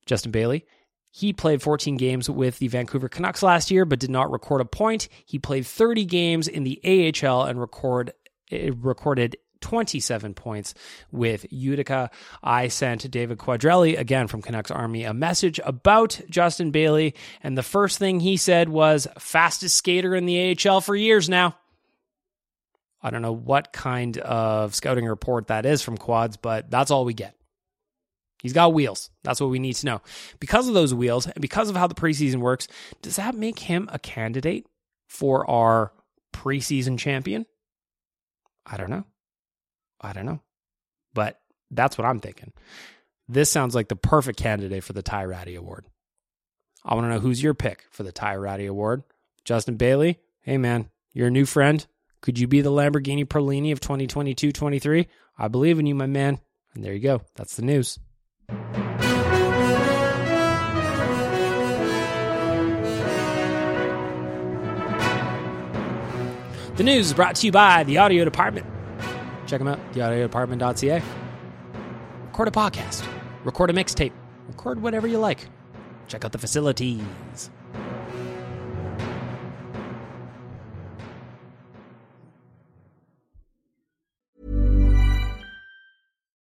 [0.06, 0.64] Justin Bailey.
[1.10, 4.64] He played 14 games with the Vancouver Canucks last year, but did not record a
[4.64, 5.08] point.
[5.24, 8.12] He played 30 games in the AHL and record,
[8.50, 10.74] eh, recorded 27 points
[11.10, 12.10] with Utica.
[12.42, 17.14] I sent David Quadrelli, again from Canucks Army, a message about Justin Bailey.
[17.42, 21.56] And the first thing he said was, fastest skater in the AHL for years now.
[23.00, 27.04] I don't know what kind of scouting report that is from Quads, but that's all
[27.04, 27.34] we get.
[28.42, 29.10] He's got wheels.
[29.24, 30.00] That's what we need to know.
[30.38, 32.68] Because of those wheels and because of how the preseason works,
[33.02, 34.66] does that make him a candidate
[35.08, 35.92] for our
[36.32, 37.46] preseason champion?
[38.64, 39.04] I don't know.
[40.00, 40.40] I don't know.
[41.14, 42.52] But that's what I'm thinking.
[43.28, 45.84] This sounds like the perfect candidate for the Ty Rattie Award.
[46.84, 49.02] I want to know who's your pick for the Ty Rattie Award.
[49.44, 50.18] Justin Bailey?
[50.40, 51.84] Hey, man, you're a new friend.
[52.20, 55.08] Could you be the Lamborghini Perlini of 2022 23?
[55.36, 56.38] I believe in you, my man.
[56.74, 57.22] And there you go.
[57.36, 57.98] That's the news.
[66.76, 68.64] The news is brought to you by the audio department.
[69.48, 71.02] Check them out, theaudiodepartment.ca.
[72.26, 73.04] Record a podcast,
[73.44, 74.12] record a mixtape,
[74.46, 75.48] record whatever you like.
[76.06, 77.50] Check out the facilities.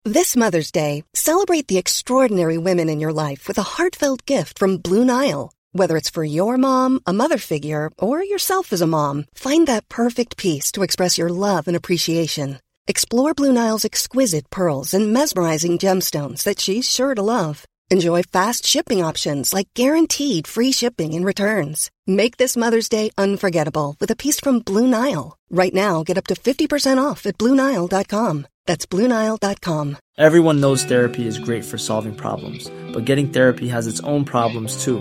[0.05, 4.79] This Mother's Day, celebrate the extraordinary women in your life with a heartfelt gift from
[4.79, 5.53] Blue Nile.
[5.73, 9.89] Whether it's for your mom, a mother figure, or yourself as a mom, find that
[9.89, 12.59] perfect piece to express your love and appreciation.
[12.88, 17.64] Explore Blue Nile's exquisite pearls and mesmerizing gemstones that she's sure to love.
[17.90, 21.90] Enjoy fast shipping options like guaranteed free shipping and returns.
[22.07, 25.37] Make this Mother's Day unforgettable with a piece from Blue Nile.
[25.51, 28.47] Right now, get up to 50% off at BlueNile.com.
[28.66, 29.97] That's BlueNile.com.
[30.16, 34.85] Everyone knows therapy is great for solving problems, but getting therapy has its own problems
[34.85, 35.01] too,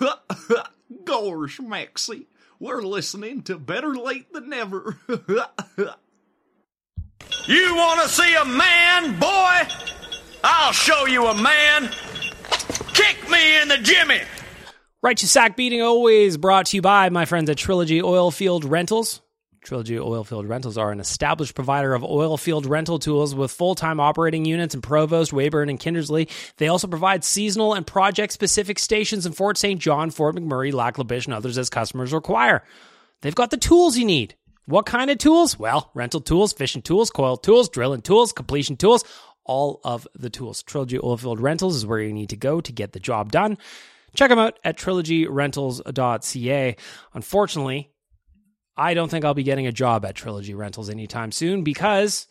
[1.04, 2.26] Gosh, Maxie,
[2.58, 4.98] we're listening to Better Late Than Never.
[7.46, 9.74] You want to see a man, boy?
[10.44, 11.90] I'll show you a man.
[12.92, 14.20] Kick me in the jimmy.
[15.02, 19.20] Righteous Sack Beating always brought to you by my friends at Trilogy Oilfield Rentals.
[19.62, 24.44] Trilogy Oilfield Rentals are an established provider of oilfield rental tools with full time operating
[24.44, 26.28] units in Provost, Weyburn, and Kindersley.
[26.56, 29.78] They also provide seasonal and project specific stations in Fort St.
[29.78, 32.62] John, Fort McMurray, Lac La Biche, and others as customers require.
[33.20, 34.34] They've got the tools you need.
[34.64, 35.58] What kind of tools?
[35.58, 39.04] Well, rental tools, fishing tools, coil tools, drilling tools, completion tools,
[39.44, 40.62] all of the tools.
[40.62, 43.58] Trilogy Oilfield Rentals is where you need to go to get the job done.
[44.14, 46.76] Check them out at trilogyrentals.ca.
[47.14, 47.90] Unfortunately,
[48.76, 52.26] I don't think I'll be getting a job at Trilogy Rentals anytime soon because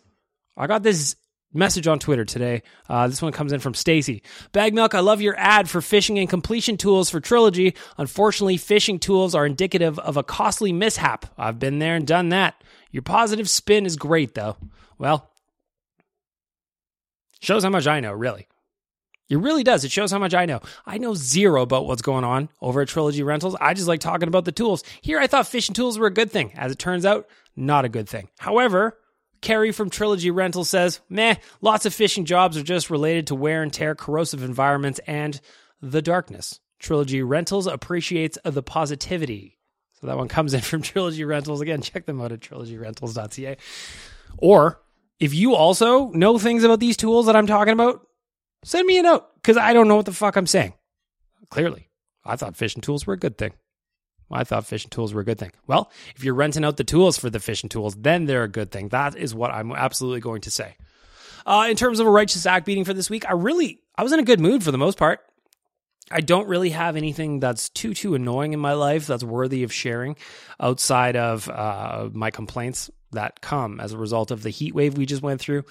[0.57, 1.15] I got this
[1.53, 2.63] message on Twitter today.
[2.87, 4.23] Uh, this one comes in from Stacy.
[4.51, 7.75] Bag Milk, I love your ad for fishing and completion tools for Trilogy.
[7.97, 11.25] Unfortunately, fishing tools are indicative of a costly mishap.
[11.37, 12.61] I've been there and done that.
[12.91, 14.57] Your positive spin is great, though.
[14.97, 15.29] Well,
[17.39, 18.47] shows how much I know, really.
[19.29, 19.83] It really does.
[19.83, 20.59] It shows how much I know.
[20.85, 23.55] I know zero about what's going on over at Trilogy Rentals.
[23.61, 24.83] I just like talking about the tools.
[25.01, 26.51] Here, I thought fishing tools were a good thing.
[26.55, 28.29] As it turns out, not a good thing.
[28.39, 28.97] However,
[29.41, 33.61] Kerry from Trilogy Rental says, meh, lots of fishing jobs are just related to wear
[33.61, 35.39] and tear, corrosive environments, and
[35.81, 36.59] the darkness.
[36.79, 39.57] Trilogy Rentals appreciates the positivity.
[40.01, 41.61] So that one comes in from Trilogy Rentals.
[41.61, 43.57] Again, check them out at trilogyrentals.ca.
[44.37, 44.81] Or
[45.19, 48.05] if you also know things about these tools that I'm talking about,
[48.63, 50.73] send me a note because I don't know what the fuck I'm saying.
[51.49, 51.89] Clearly,
[52.25, 53.53] I thought fishing tools were a good thing.
[54.31, 55.51] I thought fishing tools were a good thing.
[55.65, 58.71] Well, if you're renting out the tools for the fishing tools, then they're a good
[58.71, 58.89] thing.
[58.89, 60.75] That is what I'm absolutely going to say.
[61.45, 64.11] Uh, in terms of a righteous act beating for this week, I really I was
[64.11, 65.21] in a good mood for the most part.
[66.11, 69.73] I don't really have anything that's too too annoying in my life that's worthy of
[69.73, 70.15] sharing
[70.59, 75.05] outside of uh, my complaints that come as a result of the heat wave we
[75.05, 75.63] just went through.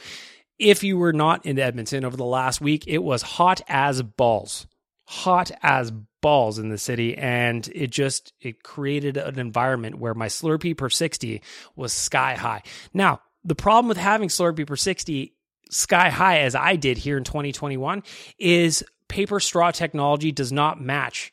[0.59, 4.67] If you were not in Edmonton over the last week, it was hot as balls.
[5.07, 10.27] Hot as balls in the city and it just it created an environment where my
[10.27, 11.43] Slurpee per 60
[11.77, 12.63] was sky high.
[12.93, 15.33] Now, the problem with having Slurpee per 60
[15.71, 18.03] sky high as I did here in 2021
[18.39, 21.33] is paper straw technology does not match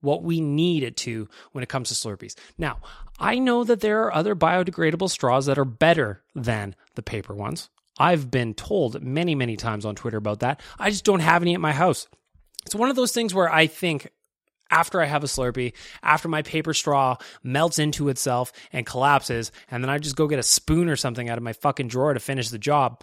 [0.00, 2.36] what we need it to when it comes to Slurpees.
[2.56, 2.78] Now,
[3.18, 7.70] I know that there are other biodegradable straws that are better than the paper ones.
[7.98, 10.60] I've been told many, many times on Twitter about that.
[10.78, 12.06] I just don't have any at my house.
[12.64, 14.10] It's one of those things where I think
[14.70, 19.82] after I have a Slurpee, after my paper straw melts into itself and collapses, and
[19.82, 22.20] then I just go get a spoon or something out of my fucking drawer to
[22.20, 23.02] finish the job.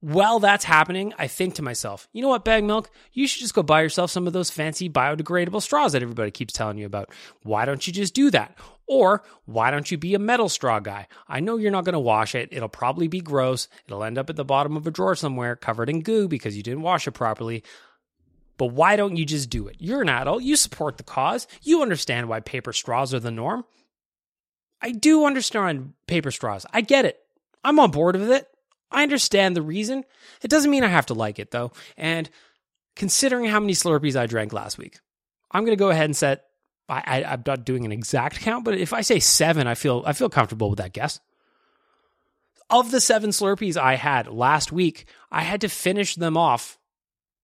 [0.00, 2.90] While that's happening, I think to myself, you know what, Bag Milk?
[3.14, 6.52] You should just go buy yourself some of those fancy biodegradable straws that everybody keeps
[6.52, 7.08] telling you about.
[7.42, 8.54] Why don't you just do that?
[8.86, 11.08] Or why don't you be a metal straw guy?
[11.26, 12.50] I know you're not going to wash it.
[12.52, 13.68] It'll probably be gross.
[13.86, 16.62] It'll end up at the bottom of a drawer somewhere covered in goo because you
[16.62, 17.64] didn't wash it properly.
[18.56, 19.76] But why don't you just do it?
[19.78, 20.42] You're an adult.
[20.42, 21.46] You support the cause.
[21.62, 23.64] You understand why paper straws are the norm.
[24.80, 26.66] I do understand paper straws.
[26.72, 27.18] I get it.
[27.64, 28.46] I'm on board with it.
[28.90, 30.04] I understand the reason.
[30.42, 31.72] It doesn't mean I have to like it though.
[31.96, 32.28] And
[32.94, 35.00] considering how many Slurpees I drank last week,
[35.50, 36.44] I'm going to go ahead and set.
[36.88, 40.02] I, I, I'm not doing an exact count, but if I say seven, I feel
[40.06, 41.20] I feel comfortable with that guess.
[42.70, 46.78] Of the seven Slurpees I had last week, I had to finish them off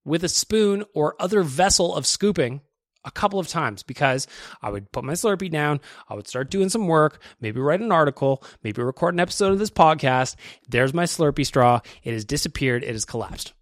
[0.03, 2.61] with a spoon or other vessel of scooping
[3.03, 4.27] a couple of times because
[4.61, 7.91] I would put my Slurpee down, I would start doing some work, maybe write an
[7.91, 10.35] article, maybe record an episode of this podcast.
[10.69, 11.81] There's my Slurpee straw.
[12.03, 13.53] It has disappeared, it has collapsed.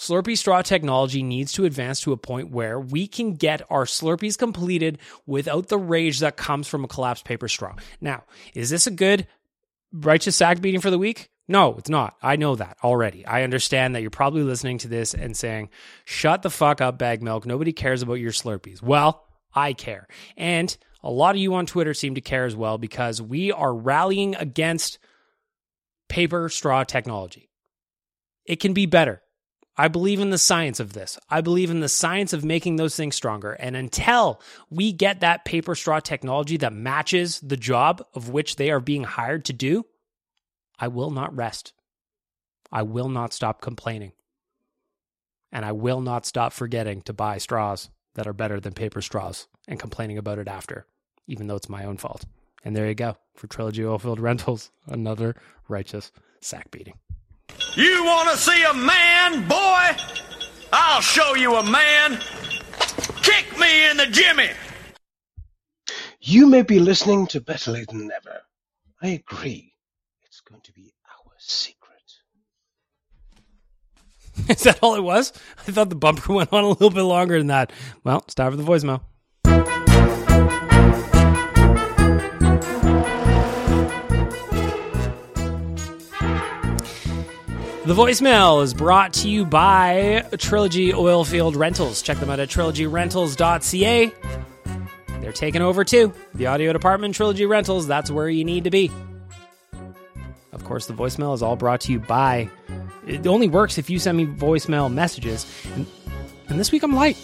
[0.00, 4.38] Slurpee straw technology needs to advance to a point where we can get our Slurpees
[4.38, 7.74] completed without the rage that comes from a collapsed paper straw.
[8.00, 9.26] Now, is this a good
[9.92, 11.28] righteous sack beating for the week?
[11.48, 12.16] No, it's not.
[12.22, 13.26] I know that already.
[13.26, 15.68] I understand that you're probably listening to this and saying,
[16.06, 17.44] shut the fuck up, bag milk.
[17.44, 18.80] Nobody cares about your Slurpees.
[18.80, 20.08] Well, I care.
[20.34, 23.74] And a lot of you on Twitter seem to care as well because we are
[23.74, 24.98] rallying against
[26.08, 27.50] paper straw technology.
[28.46, 29.20] It can be better.
[29.76, 31.18] I believe in the science of this.
[31.28, 33.52] I believe in the science of making those things stronger.
[33.52, 38.70] And until we get that paper straw technology that matches the job of which they
[38.70, 39.86] are being hired to do,
[40.78, 41.72] I will not rest.
[42.72, 44.12] I will not stop complaining.
[45.52, 49.48] And I will not stop forgetting to buy straws that are better than paper straws
[49.66, 50.86] and complaining about it after,
[51.26, 52.24] even though it's my own fault.
[52.64, 55.36] And there you go for Trilogy Oilfield Rentals, another
[55.68, 56.98] righteous sack beating.
[57.76, 59.96] You want to see a man, boy?
[60.72, 62.18] I'll show you a man.
[63.22, 64.50] Kick me in the jimmy.
[66.20, 68.42] You may be listening to Better Late Than Never.
[69.00, 69.72] I agree.
[70.26, 71.80] It's going to be our secret.
[74.48, 75.32] Is that all it was?
[75.66, 77.72] I thought the bumper went on a little bit longer than that.
[78.04, 79.02] Well, it's time for the voicemail.
[87.90, 92.02] The voicemail is brought to you by Trilogy Oilfield Rentals.
[92.02, 94.12] Check them out at trilogyrentals.ca.
[95.20, 96.14] They're taking over too.
[96.32, 98.92] The audio department, Trilogy Rentals, that's where you need to be.
[100.52, 102.48] Of course, the voicemail is all brought to you by.
[103.08, 105.44] It only works if you send me voicemail messages.
[105.74, 105.84] And,
[106.46, 107.18] and this week I'm light.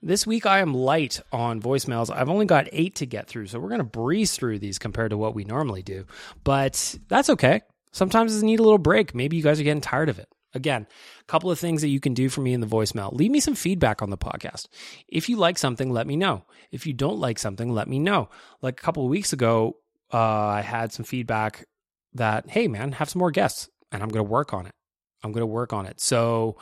[0.00, 2.08] This week I am light on voicemails.
[2.10, 5.10] I've only got eight to get through, so we're going to breeze through these compared
[5.10, 6.06] to what we normally do.
[6.44, 7.60] But that's okay.
[7.94, 9.14] Sometimes I need a little break.
[9.14, 10.26] Maybe you guys are getting tired of it.
[10.52, 10.88] Again,
[11.20, 13.12] a couple of things that you can do for me in the voicemail.
[13.12, 14.66] Leave me some feedback on the podcast.
[15.06, 16.44] If you like something, let me know.
[16.72, 18.30] If you don't like something, let me know.
[18.60, 19.76] Like a couple of weeks ago,
[20.12, 21.66] uh, I had some feedback
[22.14, 24.74] that, hey, man, have some more guests, and I'm going to work on it.
[25.22, 26.00] I'm going to work on it.
[26.00, 26.56] So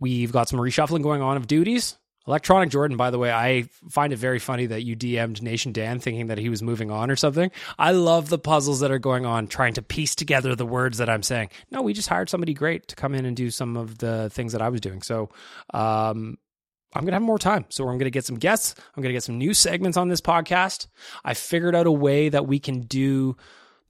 [0.00, 1.96] we've got some reshuffling going on of duties.
[2.26, 6.00] Electronic Jordan, by the way, I find it very funny that you DM'd Nation Dan
[6.00, 7.50] thinking that he was moving on or something.
[7.78, 11.08] I love the puzzles that are going on, trying to piece together the words that
[11.08, 11.48] I'm saying.
[11.70, 14.52] No, we just hired somebody great to come in and do some of the things
[14.52, 15.02] that I was doing.
[15.02, 15.30] So,
[15.72, 16.36] um,
[16.92, 17.66] I'm going to have more time.
[17.68, 18.74] So I'm going to get some guests.
[18.76, 20.88] I'm going to get some new segments on this podcast.
[21.24, 23.36] I figured out a way that we can do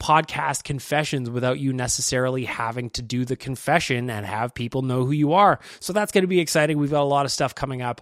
[0.00, 5.12] podcast confessions without you necessarily having to do the confession and have people know who
[5.12, 5.60] you are.
[5.78, 6.78] So that's going to be exciting.
[6.78, 8.00] We've got a lot of stuff coming up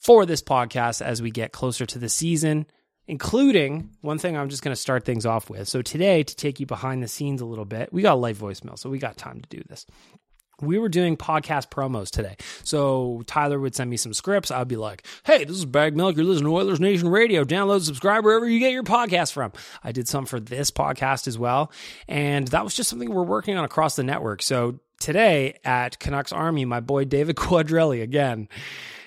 [0.00, 2.66] for this podcast as we get closer to the season,
[3.06, 5.68] including one thing I'm just going to start things off with.
[5.68, 8.38] So today, to take you behind the scenes a little bit, we got a live
[8.38, 9.86] voicemail, so we got time to do this
[10.60, 12.36] we were doing podcast promos today.
[12.64, 14.50] So Tyler would send me some scripts.
[14.50, 16.16] I'd be like, hey, this is Bag Milk.
[16.16, 17.44] You're listening to Oilers Nation Radio.
[17.44, 19.52] Download, subscribe wherever you get your podcast from.
[19.84, 21.70] I did some for this podcast as well.
[22.08, 24.42] And that was just something we're working on across the network.
[24.42, 28.48] So today at Canucks Army, my boy David Quadrelli again.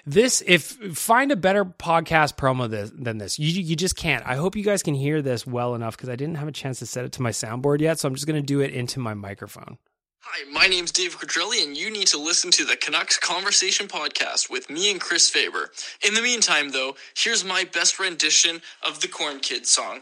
[0.06, 0.64] This, if
[0.98, 4.26] find a better podcast promo this, than this, you you just can't.
[4.26, 6.80] I hope you guys can hear this well enough because I didn't have a chance
[6.80, 9.00] to set it to my soundboard yet, so I'm just going to do it into
[9.00, 9.78] my microphone.
[10.22, 14.50] Hi, my name's Dave Quadrelli, and you need to listen to the Canucks Conversation podcast
[14.50, 15.72] with me and Chris Faber.
[16.06, 20.02] In the meantime, though, here's my best rendition of the Corn Kid song.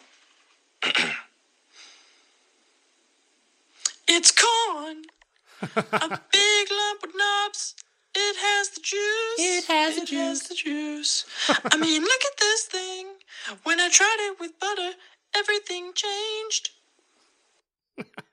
[4.07, 5.03] it's corn,
[5.61, 7.76] a big lump with knobs.
[8.15, 9.38] It has the juice.
[9.38, 10.20] It has the it juice.
[10.20, 11.26] Has the juice.
[11.72, 13.07] I mean, look at this thing.
[13.63, 14.93] When I tried it with butter,
[15.36, 16.72] everything changed.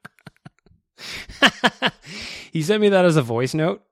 [2.53, 3.83] he sent me that as a voice note.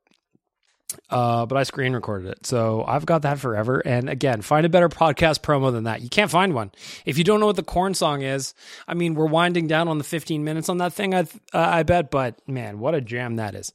[1.09, 2.47] Uh, but I screen recorded it.
[2.47, 3.81] So I've got that forever.
[3.81, 6.03] And again, find a better podcast promo than that.
[6.03, 6.71] You can't find one.
[7.07, 8.55] If you don't know what the corn song is,
[8.87, 11.83] I mean, we're winding down on the 15 minutes on that thing, I, uh, I
[11.83, 12.11] bet.
[12.11, 13.73] But man, what a jam that is.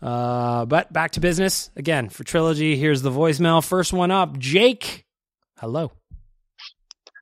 [0.00, 1.70] Uh, but back to business.
[1.76, 3.64] Again, for Trilogy, here's the voicemail.
[3.64, 5.04] First one up Jake.
[5.58, 5.92] Hello.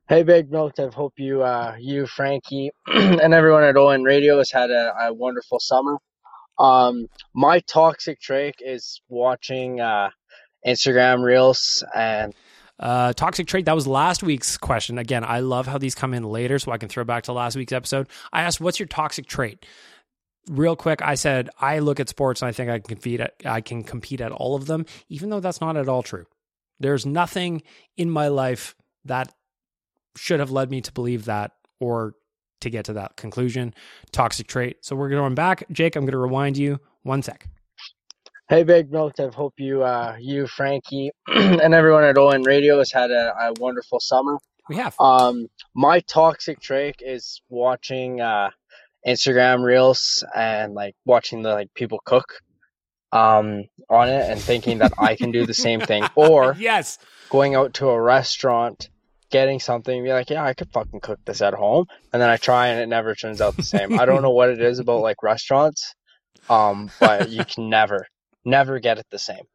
[0.09, 0.55] Hey, Big.
[0.55, 5.13] I hope you, uh, you, Frankie, and everyone at ON Radio has had a, a
[5.13, 5.97] wonderful summer.
[6.57, 10.11] Um, my toxic trait is watching uh,
[10.65, 12.33] Instagram reels and.
[12.79, 13.65] Uh, toxic trait.
[13.65, 14.97] That was last week's question.
[14.97, 17.57] Again, I love how these come in later, so I can throw back to last
[17.57, 18.07] week's episode.
[18.31, 19.65] I asked, "What's your toxic trait?"
[20.49, 23.33] Real quick, I said I look at sports and I think I can compete at
[23.43, 26.27] I can compete at all of them, even though that's not at all true.
[26.79, 27.61] There's nothing
[27.97, 29.33] in my life that
[30.17, 32.15] should have led me to believe that or
[32.61, 33.73] to get to that conclusion.
[34.11, 34.77] Toxic trait.
[34.81, 35.63] So we're going back.
[35.71, 37.47] Jake, I'm going to rewind you one sec.
[38.49, 39.19] Hey, Big Milk.
[39.19, 43.53] I hope you, uh, you, Frankie, and everyone at ON Radio has had a, a
[43.59, 44.37] wonderful summer.
[44.69, 44.95] We have.
[44.99, 48.51] Um, my toxic trait is watching uh,
[49.05, 52.39] Instagram reels and like watching the like people cook
[53.13, 56.99] um on it and thinking that I can do the same thing or yes
[57.29, 58.89] going out to a restaurant
[59.29, 61.85] getting something and be like yeah I could fucking cook this at home.
[62.13, 63.99] And then I try and it never turns out the same.
[63.99, 65.93] I don't know what it is about like restaurants
[66.49, 68.07] um but you can never
[68.47, 69.45] never get it the same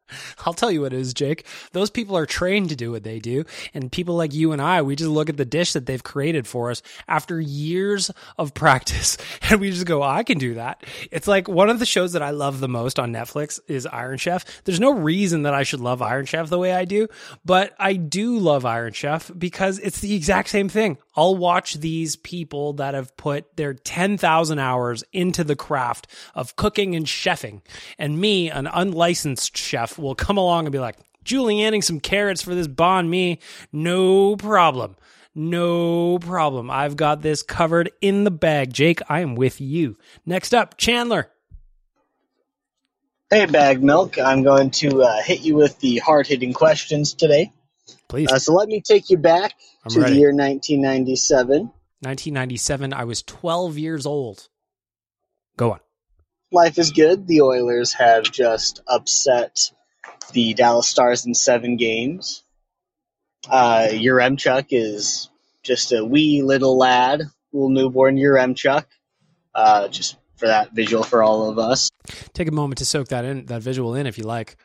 [0.45, 1.45] I'll tell you what it is, Jake.
[1.71, 3.45] Those people are trained to do what they do.
[3.73, 6.47] And people like you and I, we just look at the dish that they've created
[6.47, 9.17] for us after years of practice
[9.49, 10.83] and we just go, I can do that.
[11.11, 14.17] It's like one of the shows that I love the most on Netflix is Iron
[14.17, 14.45] Chef.
[14.63, 17.07] There's no reason that I should love Iron Chef the way I do,
[17.45, 20.97] but I do love Iron Chef because it's the exact same thing.
[21.15, 26.95] I'll watch these people that have put their 10,000 hours into the craft of cooking
[26.95, 27.61] and chefing.
[27.97, 32.55] And me, an unlicensed chef, will come along and be like, julienning some carrots for
[32.55, 33.39] this banh mi.
[33.71, 34.95] No problem.
[35.35, 36.69] No problem.
[36.69, 38.71] I've got this covered in the bag.
[38.73, 39.97] Jake, I am with you.
[40.25, 41.29] Next up, Chandler.
[43.31, 44.19] Hey, Bag Milk.
[44.19, 47.51] I'm going to uh, hit you with the hard hitting questions today.
[48.13, 48.31] Please.
[48.31, 50.13] Uh, so let me take you back I'm to ready.
[50.13, 51.61] the year 1997.
[52.01, 54.49] 1997, I was 12 years old.
[55.57, 55.79] Go on.
[56.51, 57.25] Life is good.
[57.25, 59.71] The Oilers have just upset
[60.31, 62.43] the Dallas Stars in seven games.
[63.49, 65.31] Uh, Yaremchuk is
[65.63, 68.85] just a wee little lad, little newborn Yaremchuk.
[69.55, 71.89] Uh, just for that visual for all of us.
[72.33, 74.55] Take a moment to soak that in, that visual in, if you like.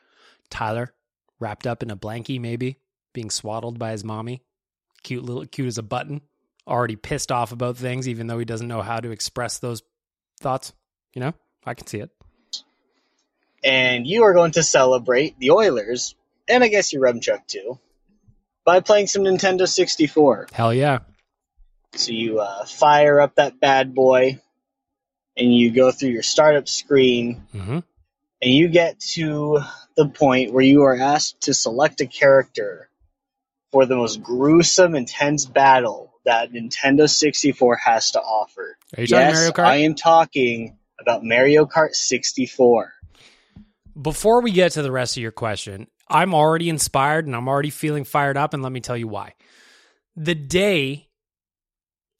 [0.51, 0.93] Tyler,
[1.41, 2.77] wrapped up in a blankie, maybe
[3.19, 4.41] being swaddled by his mommy,
[5.03, 6.21] cute little, cute as a button.
[6.69, 9.83] Already pissed off about things, even though he doesn't know how to express those
[10.39, 10.73] thoughts.
[11.15, 11.35] You know,
[11.67, 12.11] I can see it.
[13.65, 16.15] And you are going to celebrate the Oilers,
[16.47, 17.81] and I guess Yaremchuk too,
[18.65, 20.47] by playing some Nintendo 64.
[20.53, 21.01] Hell yeah!
[21.95, 24.41] So you uh, fire up that bad boy,
[25.37, 27.79] and you go through your startup screen, Mm-hmm.
[28.43, 29.59] and you get to
[29.97, 32.88] the point where you are asked to select a character
[33.73, 38.77] for the most gruesome, intense battle that Nintendo 64 has to offer.
[38.97, 39.65] Are you talking yes, Mario Kart?
[39.65, 42.93] I am talking about Mario Kart 64.
[44.01, 47.71] Before we get to the rest of your question, I'm already inspired and I'm already
[47.71, 49.35] feeling fired up, and let me tell you why.
[50.17, 51.09] The day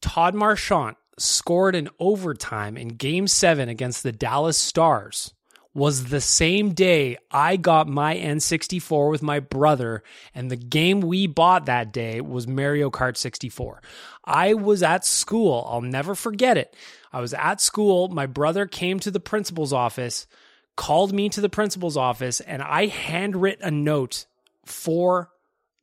[0.01, 5.33] Todd Marchant scored in overtime in game seven against the Dallas Stars
[5.73, 10.03] was the same day I got my N64 with my brother,
[10.33, 13.81] and the game we bought that day was Mario Kart 64.
[14.25, 15.67] I was at school.
[15.69, 16.75] I'll never forget it.
[17.11, 18.07] I was at school.
[18.09, 20.27] My brother came to the principal's office,
[20.75, 24.25] called me to the principal's office, and I handwrit a note
[24.65, 25.31] for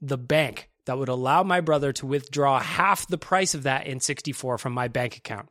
[0.00, 4.58] the bank that would allow my brother to withdraw half the price of that N64
[4.58, 5.50] from my bank account.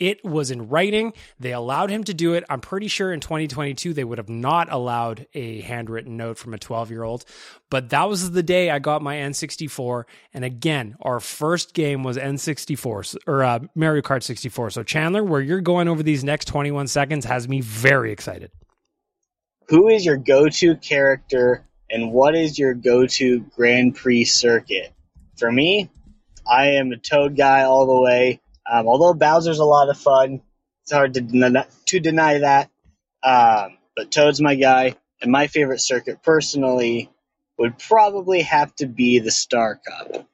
[0.00, 1.12] It was in writing.
[1.38, 2.42] They allowed him to do it.
[2.48, 6.58] I'm pretty sure in 2022 they would have not allowed a handwritten note from a
[6.58, 7.24] 12 year old.
[7.68, 10.04] But that was the day I got my N64.
[10.32, 14.70] And again, our first game was N64 or uh, Mario Kart 64.
[14.70, 18.50] So Chandler, where you're going over these next 21 seconds has me very excited.
[19.68, 24.92] Who is your go-to character, and what is your go-to Grand Prix circuit?
[25.36, 25.90] For me,
[26.44, 28.40] I am a Toad guy all the way.
[28.70, 30.42] Um, although Bowser's a lot of fun,
[30.82, 32.70] it's hard to deny, to deny that.
[33.22, 37.10] Um, but Toad's my guy, and my favorite circuit personally
[37.58, 40.26] would probably have to be the Star Cup.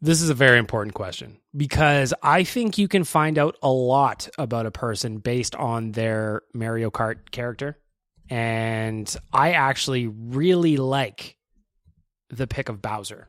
[0.00, 4.28] This is a very important question because I think you can find out a lot
[4.38, 7.78] about a person based on their Mario Kart character.
[8.28, 11.36] And I actually really like
[12.28, 13.28] the pick of Bowser.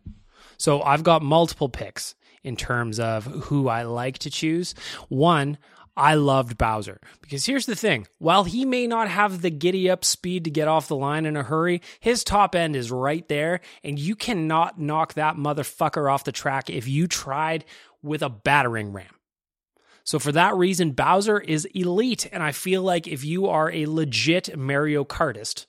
[0.58, 4.74] So I've got multiple picks in terms of who I like to choose.
[5.10, 5.58] One,
[5.98, 10.06] I loved Bowser because here's the thing while he may not have the giddy up
[10.06, 13.62] speed to get off the line in a hurry, his top end is right there,
[13.84, 17.66] and you cannot knock that motherfucker off the track if you tried
[18.04, 19.16] with a battering ram.
[20.04, 23.88] So, for that reason, Bowser is elite, and I feel like if you are a
[23.88, 25.66] legit Mario Kartist,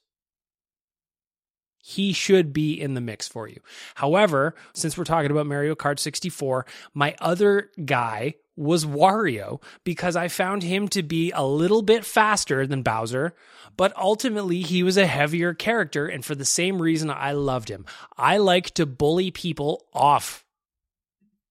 [1.89, 3.59] he should be in the mix for you.
[3.95, 10.29] However, since we're talking about Mario Kart 64, my other guy was Wario because I
[10.29, 13.35] found him to be a little bit faster than Bowser,
[13.79, 16.07] but ultimately he was a heavier character.
[16.07, 17.87] And for the same reason, I loved him.
[18.19, 20.45] I like to bully people off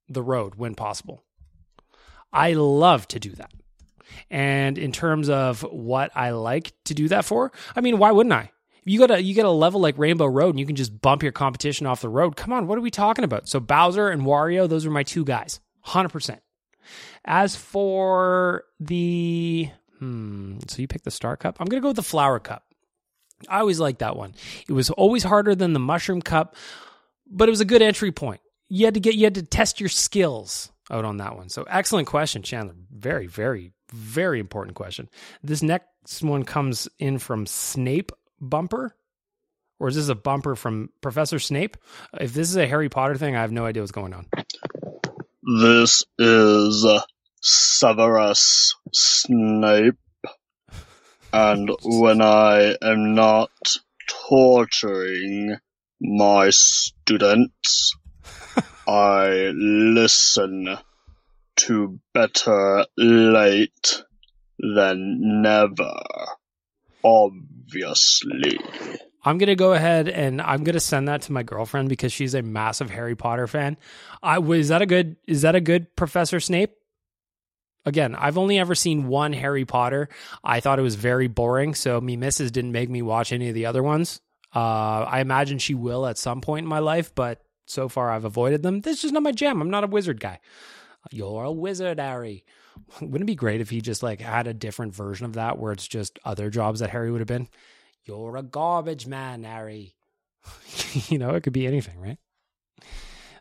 [0.08, 1.24] the road when possible.
[2.32, 3.52] I love to do that.
[4.30, 8.34] And in terms of what I like to do that for, I mean, why wouldn't
[8.34, 8.52] I?
[8.88, 11.22] You got a you get a level like Rainbow Road and you can just bump
[11.22, 12.36] your competition off the road.
[12.38, 13.50] Come on, what are we talking about?
[13.50, 15.60] So Bowser and Wario, those are my two guys.
[15.86, 16.40] 100%.
[17.26, 19.70] As for the
[20.00, 21.58] hmm, so you pick the Star Cup.
[21.60, 22.64] I'm going to go with the Flower Cup.
[23.50, 24.34] I always liked that one.
[24.68, 26.56] It was always harder than the Mushroom Cup,
[27.30, 28.42] but it was a good entry point.
[28.70, 31.50] You had to get you had to test your skills out on that one.
[31.50, 32.76] So excellent question, Chandler.
[32.90, 35.10] Very, very, very important question.
[35.44, 38.96] This next one comes in from Snape Bumper.
[39.80, 41.78] Or is this a bumper from Professor Snape?
[42.20, 44.26] If this is a Harry Potter thing, I have no idea what's going on.
[45.62, 47.02] This is uh,
[47.42, 49.96] Severus Snape.
[51.32, 53.52] And when I am not
[54.30, 55.58] torturing
[56.02, 57.96] my students,
[58.88, 60.78] I listen
[61.58, 64.04] to better late
[64.60, 65.94] than never,
[67.04, 68.60] obviously.
[69.24, 72.42] I'm gonna go ahead and I'm gonna send that to my girlfriend because she's a
[72.42, 73.78] massive Harry Potter fan.
[74.24, 76.74] I was that a good is that a good Professor Snape?
[77.86, 80.10] Again, I've only ever seen one Harry Potter.
[80.44, 83.56] I thought it was very boring, so me missus didn't make me watch any of
[83.56, 84.22] the other ones.
[84.54, 88.26] Uh, I imagine she will at some point in my life, but so far I've
[88.26, 88.82] avoided them.
[88.82, 89.62] This is not my jam.
[89.62, 90.40] I'm not a wizard guy.
[91.12, 92.44] You're a wizard, Harry.
[93.02, 95.72] Wouldn't it be great if he just like had a different version of that where
[95.72, 97.48] it's just other jobs that Harry would have been?
[98.06, 99.96] You're a garbage man, Harry.
[101.10, 102.18] you know, it could be anything, right?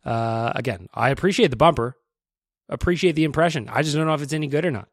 [0.05, 1.97] Uh, again, I appreciate the bumper,
[2.69, 3.69] appreciate the impression.
[3.69, 4.89] I just don't know if it's any good or not.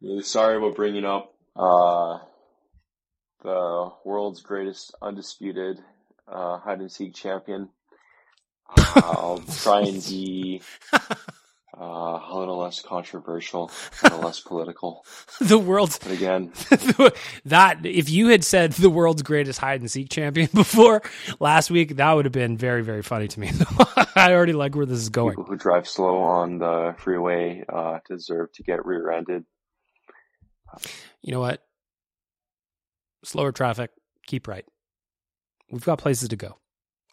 [0.00, 2.18] Really sorry about bringing up uh,
[3.42, 5.78] the world's greatest undisputed
[6.26, 7.68] uh, hide and seek champion.
[8.76, 10.62] I'll try and be
[11.78, 13.70] uh, a little less controversial,
[14.02, 15.04] a little less political.
[15.40, 16.52] the world's but again
[17.44, 21.02] that if you had said the world's greatest hide and seek champion before
[21.38, 23.50] last week, that would have been very very funny to me.
[24.16, 25.32] I already like where this is going.
[25.32, 29.44] People who drive slow on the freeway uh, deserve to get rear-ended.
[31.22, 31.62] You know what?
[33.24, 33.90] Slower traffic,
[34.26, 34.64] keep right.
[35.70, 36.58] We've got places to go.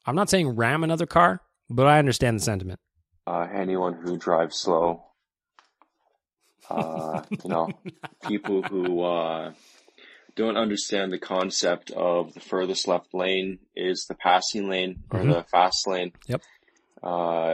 [0.05, 2.79] I'm not saying ram another car, but I understand the sentiment.
[3.28, 5.03] Uh, anyone who drives slow,
[6.69, 7.73] uh, you know,
[8.23, 9.51] people who uh,
[10.38, 15.36] don't understand the concept of the furthest left lane is the passing lane or Mhm.
[15.36, 16.13] the fast lane.
[16.28, 16.41] Yep.
[17.03, 17.53] Uh,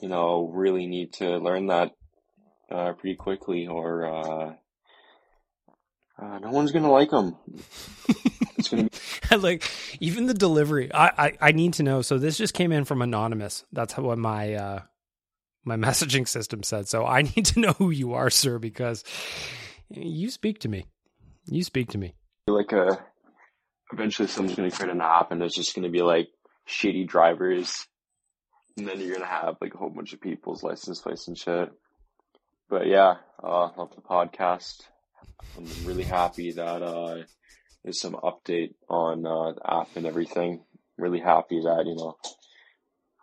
[0.00, 1.92] you know, really need to learn that
[2.70, 4.54] uh, pretty quickly, or uh,
[6.18, 7.36] uh, no one's gonna like them.
[8.56, 10.90] it's gonna be like even the delivery.
[10.94, 12.00] I, I I need to know.
[12.00, 13.64] So this just came in from anonymous.
[13.70, 14.80] That's what my uh
[15.64, 16.88] my messaging system said.
[16.88, 19.04] So I need to know who you are, sir, because
[19.90, 20.86] you speak to me.
[21.46, 22.14] You speak to me.
[22.46, 22.98] like a.
[23.92, 26.28] Eventually, someone's gonna create an app, and it's just gonna be like
[26.66, 27.86] shitty drivers,
[28.76, 31.70] and then you're gonna have like a whole bunch of people's license plates and shit.
[32.68, 34.82] But yeah, uh, love the podcast.
[35.56, 37.22] I'm really happy that uh,
[37.82, 40.64] there's some update on uh, the app and everything.
[40.96, 42.16] Really happy that you know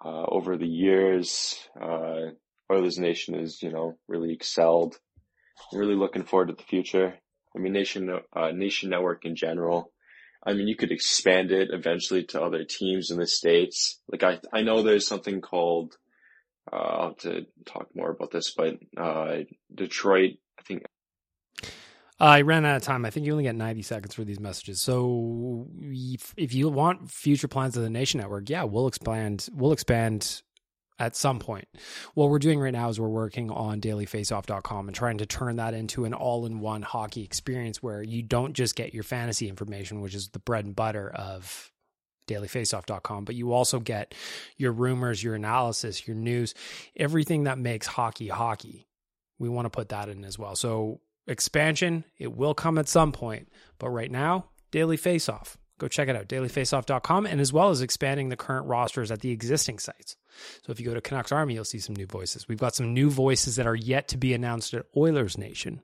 [0.04, 2.32] uh, over the years, uh,
[2.72, 4.98] Oilers Nation has you know really excelled.
[5.74, 7.14] Really looking forward to the future.
[7.56, 9.92] I mean, Nation uh, Nation Network in general.
[10.44, 14.02] I mean, you could expand it eventually to other teams in the states.
[14.12, 15.96] Like I, I know there's something called.
[16.72, 19.38] Uh, I'll have to talk more about this, but uh,
[19.74, 20.84] Detroit, I think
[22.22, 23.04] I ran out of time.
[23.04, 24.80] I think you only get 90 seconds for these messages.
[24.80, 29.50] So if, you want future plans of the Nation Network, yeah, we'll expand.
[29.52, 30.44] We'll expand
[31.00, 31.68] at some point.
[32.14, 35.74] What we're doing right now is we're working on dailyfaceoff.com and trying to turn that
[35.74, 40.30] into an all-in-one hockey experience where you don't just get your fantasy information, which is
[40.30, 41.72] the bread and butter of
[42.28, 44.14] dailyfaceoff.com, but you also get
[44.58, 46.54] your rumors, your analysis, your news,
[46.96, 48.88] everything that makes hockey hockey.
[49.40, 50.56] We want to put that in as well.
[50.56, 53.50] So expansion, it will come at some point,
[53.80, 55.56] but right now, Daily Faceoff.
[55.78, 59.32] Go check it out, dailyfaceoff.com, and as well as expanding the current rosters at the
[59.32, 60.16] existing sites.
[60.64, 62.48] So if you go to Canucks Army, you'll see some new voices.
[62.48, 65.82] We've got some new voices that are yet to be announced at Oilers Nation.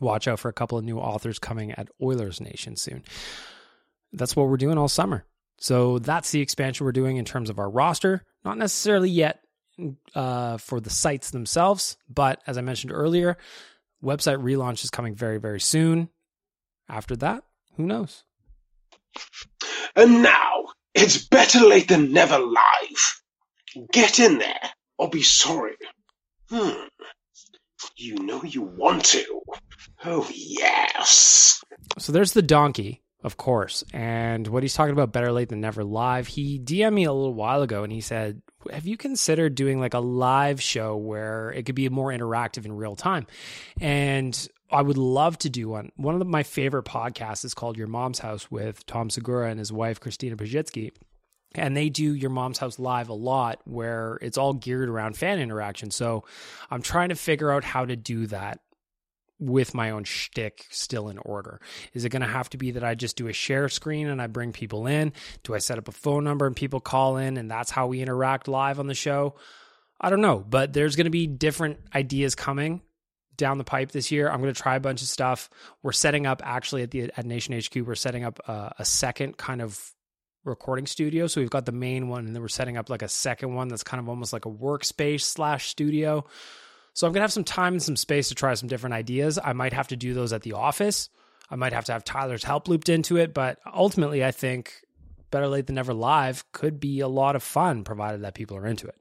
[0.00, 3.02] Watch out for a couple of new authors coming at Oilers Nation soon.
[4.14, 5.26] That's what we're doing all summer.
[5.58, 8.24] So that's the expansion we're doing in terms of our roster.
[8.46, 9.40] Not necessarily yet
[10.14, 13.36] uh, for the sites themselves, but as I mentioned earlier,
[14.02, 16.08] website relaunch is coming very, very soon.
[16.88, 17.44] After that,
[17.76, 18.24] who knows?
[19.94, 23.22] And now, it's better late than never live.
[23.92, 25.76] Get in there, or be sorry.
[26.48, 26.86] Hmm.
[27.96, 29.42] You know you want to.
[30.04, 31.62] Oh, yes.
[31.98, 33.82] So there's the donkey, of course.
[33.92, 36.26] And what he's talking about, better late than never live.
[36.26, 39.94] He DM'd me a little while ago and he said, Have you considered doing like
[39.94, 43.26] a live show where it could be more interactive in real time?
[43.80, 45.90] And I would love to do one.
[45.96, 49.58] One of the, my favorite podcasts is called Your Mom's House with Tom Segura and
[49.58, 50.92] his wife, Christina Pazsitzky.
[51.54, 55.40] And they do Your Mom's House live a lot where it's all geared around fan
[55.40, 55.90] interaction.
[55.90, 56.24] So
[56.70, 58.60] I'm trying to figure out how to do that
[59.40, 61.60] with my own shtick still in order?
[61.94, 64.20] Is it going to have to be that I just do a share screen and
[64.20, 65.12] I bring people in?
[65.44, 68.00] Do I set up a phone number and people call in and that's how we
[68.00, 69.36] interact live on the show?
[70.00, 72.82] I don't know, but there's going to be different ideas coming
[73.36, 74.28] down the pipe this year.
[74.28, 75.48] I'm going to try a bunch of stuff.
[75.82, 77.86] We're setting up actually at the at Nation HQ.
[77.86, 79.80] We're setting up a, a second kind of
[80.44, 81.26] recording studio.
[81.26, 83.68] So we've got the main one, and then we're setting up like a second one
[83.68, 86.26] that's kind of almost like a workspace slash studio.
[86.98, 89.38] So I'm gonna have some time and some space to try some different ideas.
[89.38, 91.10] I might have to do those at the office.
[91.48, 94.82] I might have to have Tyler's help looped into it, but ultimately, I think
[95.30, 98.66] better late than never live could be a lot of fun, provided that people are
[98.66, 98.96] into it.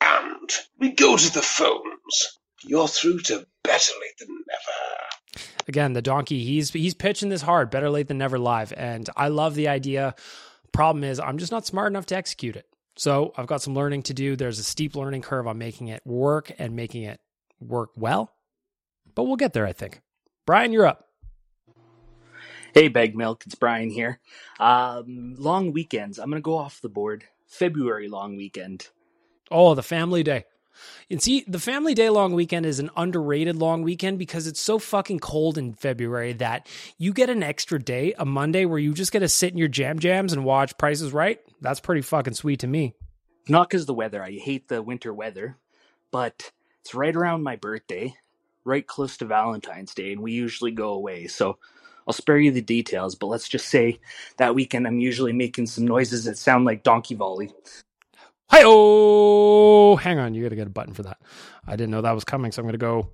[0.00, 2.38] And we go to the phones.
[2.64, 5.44] You're through to better late than never.
[5.68, 8.72] Again, the donkey, he's he's pitching this hard, better late than never live.
[8.76, 10.16] And I love the idea.
[10.72, 12.66] Problem is, I'm just not smart enough to execute it.
[12.96, 14.36] So I've got some learning to do.
[14.36, 17.20] There's a steep learning curve on making it work and making it
[17.60, 18.32] work well.
[19.14, 20.02] But we'll get there, I think.
[20.46, 21.06] Brian, you're up.
[22.74, 24.20] Hey, Bag Milk, it's Brian here.
[24.60, 26.18] Um, long weekends.
[26.18, 27.24] I'm going to go off the board.
[27.48, 28.88] February long weekend.
[29.50, 30.44] Oh, the family day.
[31.10, 34.78] And see, the family day long weekend is an underrated long weekend because it's so
[34.78, 36.68] fucking cold in February that
[36.98, 39.68] you get an extra day, a Monday, where you just get to sit in your
[39.68, 41.40] jam jams and watch Prices Right.
[41.60, 42.94] That's pretty fucking sweet to me.
[43.48, 44.22] Not because the weather.
[44.22, 45.56] I hate the winter weather,
[46.10, 48.14] but it's right around my birthday,
[48.64, 51.26] right close to Valentine's Day, and we usually go away.
[51.26, 51.58] So
[52.06, 54.00] I'll spare you the details, but let's just say
[54.36, 57.52] that weekend I'm usually making some noises that sound like donkey volley.
[58.52, 61.18] Hi oh, hang on, you got to get a button for that.
[61.68, 63.08] I didn't know that was coming, so I'm going to go.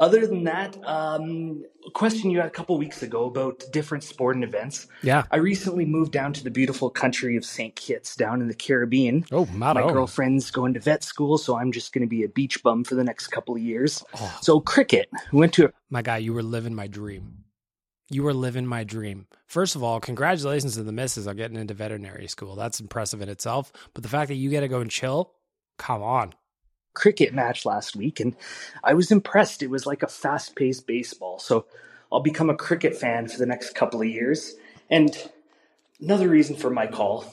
[0.00, 4.42] Other than that, um, a question you had a couple weeks ago about different sporting
[4.42, 4.88] events.
[5.02, 5.24] Yeah.
[5.30, 7.76] I recently moved down to the beautiful country of St.
[7.76, 9.26] Kitts down in the Caribbean.
[9.30, 9.92] Oh, My Mato.
[9.92, 12.94] girlfriend's going to vet school, so I'm just going to be a beach bum for
[12.94, 14.02] the next couple of years.
[14.14, 14.38] Oh.
[14.40, 15.10] So cricket.
[15.32, 17.44] We went to a My guy, you were living my dream.
[18.08, 19.26] You were living my dream.
[19.46, 22.56] First of all, congratulations to the missus on getting into veterinary school.
[22.56, 23.70] That's impressive in itself.
[23.94, 25.32] But the fact that you get to go and chill,
[25.78, 26.32] come on.
[26.94, 28.36] Cricket match last week and
[28.82, 29.62] I was impressed.
[29.62, 31.38] It was like a fast paced baseball.
[31.38, 31.66] So
[32.12, 34.54] I'll become a cricket fan for the next couple of years.
[34.90, 35.16] And
[36.00, 37.24] another reason for my call.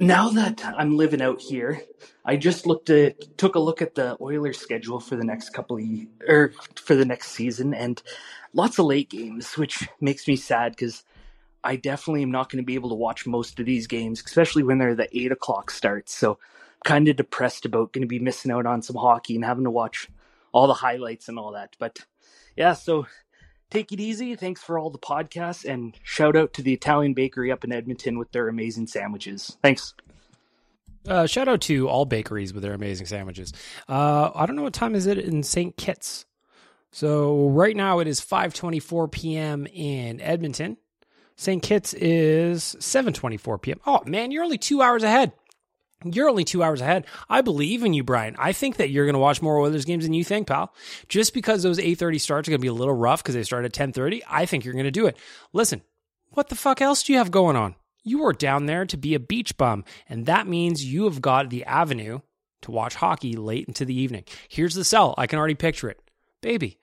[0.00, 1.80] Now that I'm living out here,
[2.24, 5.76] I just looked at took a look at the Oilers schedule for the next couple
[5.76, 5.84] of
[6.26, 8.02] or er, for the next season and
[8.52, 11.04] lots of late games, which makes me sad because
[11.62, 14.62] I definitely am not going to be able to watch most of these games, especially
[14.62, 16.14] when they're the eight o'clock starts.
[16.14, 16.38] So
[16.84, 19.70] kind of depressed about going to be missing out on some hockey and having to
[19.70, 20.08] watch
[20.52, 21.76] all the highlights and all that.
[21.78, 21.98] But
[22.56, 23.06] yeah, so
[23.70, 24.36] take it easy.
[24.36, 28.18] Thanks for all the podcasts and shout out to the Italian bakery up in Edmonton
[28.18, 29.56] with their amazing sandwiches.
[29.62, 29.94] Thanks.
[31.06, 33.52] Uh, shout out to all bakeries with their amazing sandwiches.
[33.88, 35.76] Uh, I don't know what time is it in St.
[35.76, 36.24] Kitts.
[36.92, 39.66] So right now it is 5:24 p.m.
[39.66, 40.76] in Edmonton.
[41.36, 41.62] St.
[41.62, 43.80] Kitts is 7:24 p.m.
[43.84, 45.32] Oh man, you're only 2 hours ahead.
[46.04, 47.06] You're only 2 hours ahead.
[47.28, 48.36] I believe in you, Brian.
[48.38, 50.74] I think that you're going to watch more Oilers games than you think, pal.
[51.08, 53.64] Just because those 8:30 starts are going to be a little rough cuz they start
[53.64, 55.16] at 10:30, I think you're going to do it.
[55.52, 55.82] Listen,
[56.30, 57.74] what the fuck else do you have going on?
[58.02, 61.48] You are down there to be a beach bum, and that means you have got
[61.48, 62.20] the avenue
[62.62, 64.24] to watch hockey late into the evening.
[64.48, 65.14] Here's the sell.
[65.16, 66.00] I can already picture it.
[66.42, 66.78] Baby,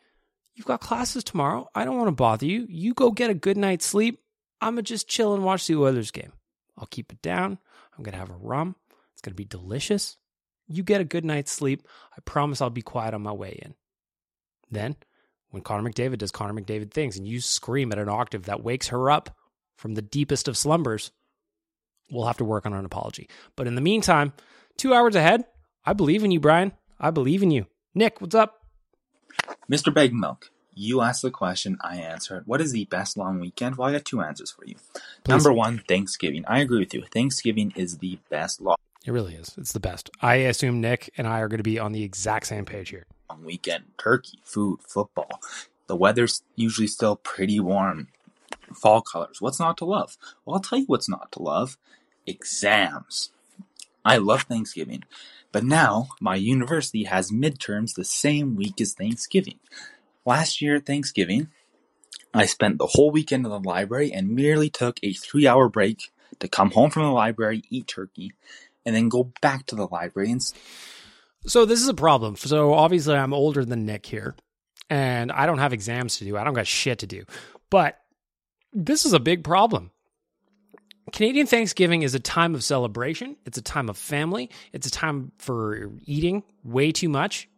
[0.55, 1.67] you've got classes tomorrow.
[1.75, 2.65] I don't want to bother you.
[2.67, 4.19] You go get a good night's sleep.
[4.61, 6.33] I'm to just chill and watch the Oilers game.
[6.77, 7.59] I'll keep it down.
[7.95, 8.75] I'm going to have a rum.
[9.21, 10.17] It's going to be delicious.
[10.67, 11.87] You get a good night's sleep.
[12.17, 13.75] I promise I'll be quiet on my way in.
[14.71, 14.95] Then,
[15.51, 18.87] when Connor McDavid does Connor McDavid things and you scream at an octave that wakes
[18.87, 19.37] her up
[19.77, 21.11] from the deepest of slumbers,
[22.09, 23.29] we'll have to work on an apology.
[23.55, 24.33] But in the meantime,
[24.75, 25.45] two hours ahead,
[25.85, 26.71] I believe in you, Brian.
[26.99, 27.67] I believe in you.
[27.93, 28.65] Nick, what's up?
[29.71, 29.93] Mr.
[29.93, 32.47] Big Milk, you asked the question, I answered.
[32.47, 33.75] What is the best long weekend?
[33.75, 34.77] Well, I got two answers for you.
[35.27, 36.43] Number one, Thanksgiving.
[36.47, 37.03] I agree with you.
[37.03, 39.55] Thanksgiving is the best long It really is.
[39.57, 40.09] It's the best.
[40.21, 43.05] I assume Nick and I are going to be on the exact same page here.
[43.29, 43.85] On weekend.
[43.97, 45.41] Turkey, food, football.
[45.87, 48.09] The weather's usually still pretty warm.
[48.75, 49.41] Fall colors.
[49.41, 50.17] What's not to love?
[50.45, 51.77] Well, I'll tell you what's not to love.
[52.27, 53.31] Exams.
[54.05, 55.03] I love Thanksgiving.
[55.51, 59.59] But now, my university has midterms the same week as Thanksgiving.
[60.25, 61.49] Last year at Thanksgiving,
[62.33, 66.11] I spent the whole weekend in the library and merely took a three hour break
[66.39, 68.31] to come home from the library, eat turkey,
[68.85, 70.41] and then go back to the library and
[71.45, 72.35] So this is a problem.
[72.35, 74.35] So obviously I'm older than Nick here
[74.89, 76.37] and I don't have exams to do.
[76.37, 77.23] I don't got shit to do.
[77.69, 77.99] But
[78.73, 79.91] this is a big problem.
[81.11, 83.35] Canadian Thanksgiving is a time of celebration.
[83.45, 84.49] It's a time of family.
[84.71, 87.49] It's a time for eating way too much.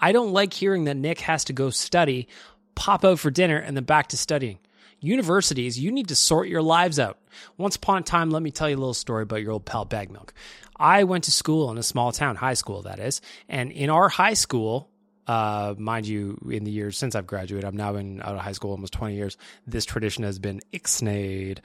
[0.00, 2.28] I don't like hearing that Nick has to go study,
[2.74, 4.58] pop out for dinner, and then back to studying.
[5.00, 7.18] Universities, you need to sort your lives out.
[7.56, 9.84] Once upon a time, let me tell you a little story about your old pal
[9.84, 10.34] Bag Milk.
[10.76, 14.08] I went to school in a small town, high school that is, and in our
[14.08, 14.88] high school,
[15.26, 18.52] uh, mind you, in the years since I've graduated, I'm now been out of high
[18.52, 19.36] school almost 20 years.
[19.66, 21.58] This tradition has been ixnayed.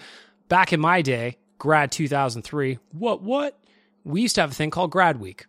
[0.49, 3.59] Back in my day, grad 2003, what, what?
[4.03, 5.45] We used to have a thing called grad week.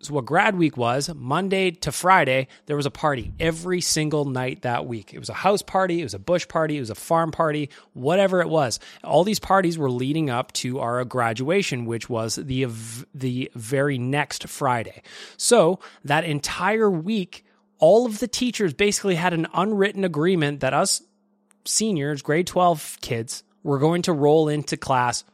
[0.00, 4.62] So what grad week was, Monday to Friday, there was a party every single night
[4.62, 5.12] that week.
[5.12, 7.68] It was a house party, it was a bush party, it was a farm party,
[7.94, 8.78] whatever it was.
[9.02, 12.66] All these parties were leading up to our graduation, which was the
[13.12, 15.02] the very next Friday.
[15.36, 17.44] So that entire week,
[17.78, 21.02] all of the teachers basically had an unwritten agreement that us
[21.64, 25.24] seniors, grade 12 kids, were going to roll into class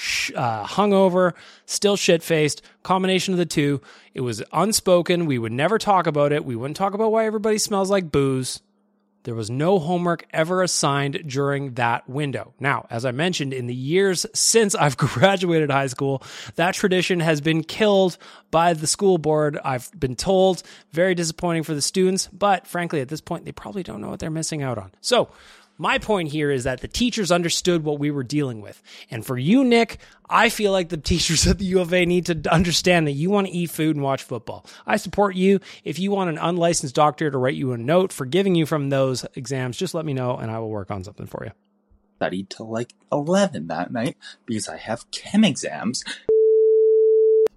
[0.00, 1.34] sh- uh, hungover,
[1.66, 3.80] still shit faced, combination of the two.
[4.14, 5.26] It was unspoken.
[5.26, 6.44] We would never talk about it.
[6.44, 8.60] We wouldn't talk about why everybody smells like booze.
[9.24, 12.54] There was no homework ever assigned during that window.
[12.58, 16.22] Now, as I mentioned, in the years since I've graduated high school,
[16.54, 18.16] that tradition has been killed
[18.50, 19.58] by the school board.
[19.62, 23.82] I've been told, very disappointing for the students, but frankly, at this point, they probably
[23.82, 24.92] don't know what they're missing out on.
[25.02, 25.28] So,
[25.80, 28.82] my point here is that the teachers understood what we were dealing with.
[29.10, 32.26] And for you, Nick, I feel like the teachers at the U of A need
[32.26, 34.66] to understand that you want to eat food and watch football.
[34.86, 35.58] I support you.
[35.82, 39.24] If you want an unlicensed doctor to write you a note forgiving you from those
[39.34, 41.52] exams, just let me know and I will work on something for you.
[42.16, 46.04] studied till like 11 that night because I have chem exams.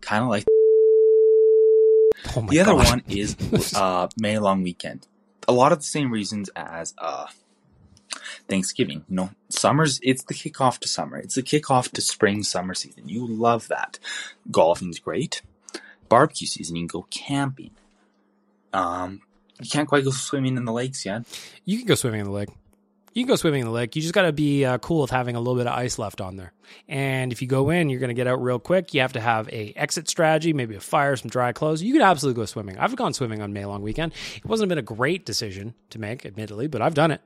[0.01, 0.45] Kind of like
[2.37, 2.85] Oh my the other God.
[2.87, 3.35] one is
[3.75, 5.07] uh, May long weekend.
[5.47, 7.25] A lot of the same reasons as uh,
[8.53, 9.03] Thanksgiving.
[9.09, 11.17] You know, summer's it's the kickoff to summer.
[11.17, 13.09] It's the kickoff to spring summer season.
[13.09, 13.97] You love that.
[14.51, 15.41] Golfing's great.
[16.07, 16.75] Barbecue season.
[16.75, 17.71] You can go camping.
[18.71, 19.21] Um,
[19.59, 21.23] you can't quite go swimming in the lakes yet.
[21.65, 22.49] You can go swimming in the lake.
[23.13, 23.95] You can go swimming in the lake.
[23.95, 26.21] You just got to be uh, cool with having a little bit of ice left
[26.21, 26.53] on there.
[26.87, 28.93] And if you go in, you're going to get out real quick.
[28.93, 31.81] You have to have a exit strategy, maybe a fire, some dry clothes.
[31.81, 32.77] You could absolutely go swimming.
[32.77, 34.13] I've gone swimming on May long weekend.
[34.35, 37.21] It wasn't been a great decision to make, admittedly, but I've done it.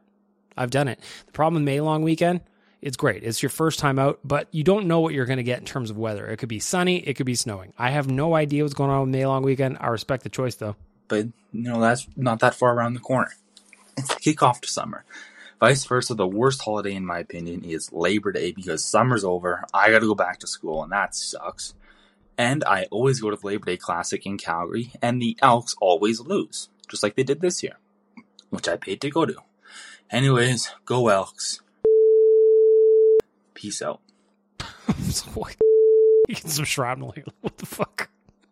[0.58, 0.99] I've done it.
[1.28, 2.41] The problem with May long weekend,
[2.82, 3.24] it's great.
[3.24, 5.66] It's your first time out, but you don't know what you're going to get in
[5.66, 6.28] terms of weather.
[6.28, 7.74] It could be sunny, it could be snowing.
[7.78, 9.78] I have no idea what's going on with May long weekend.
[9.80, 10.76] I respect the choice though.
[11.08, 13.32] but you know that's not that far around the corner.
[13.97, 15.05] It's the kickoff to summer.
[15.60, 19.64] Vice versa, the worst holiday in my opinion is Labor Day because summer's over.
[19.74, 21.74] I got to go back to school, and that sucks.
[22.38, 26.20] And I always go to the Labor Day Classic in Calgary, and the Elks always
[26.20, 27.78] lose, just like they did this year,
[28.51, 29.38] which I paid to go to.
[30.10, 31.62] Anyways, go Elks.
[33.53, 34.01] Peace out.
[36.28, 37.26] Get some shrapnel here.
[37.41, 38.10] What the fuck?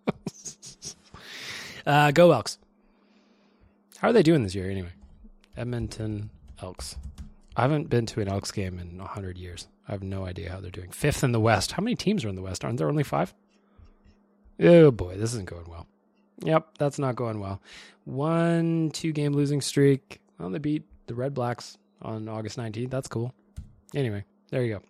[1.86, 2.58] uh, go Elks.
[3.98, 4.92] How are they doing this year anyway?
[5.56, 6.30] Edmonton
[6.62, 6.98] Elks.
[7.56, 9.68] I haven't been to an Elks game in 100 years.
[9.88, 10.92] I have no idea how they're doing.
[10.92, 11.72] Fifth in the West.
[11.74, 12.66] How many teams are in the West?
[12.66, 13.34] Aren't there only five?
[14.60, 15.88] Oh boy, this isn't going well.
[16.44, 17.62] Yep, that's not going well.
[18.04, 20.20] One two game losing streak.
[20.38, 22.90] Well, they beat the Redblacks on August 19th.
[22.90, 23.34] That's cool.
[23.94, 24.82] Anyway, there you go.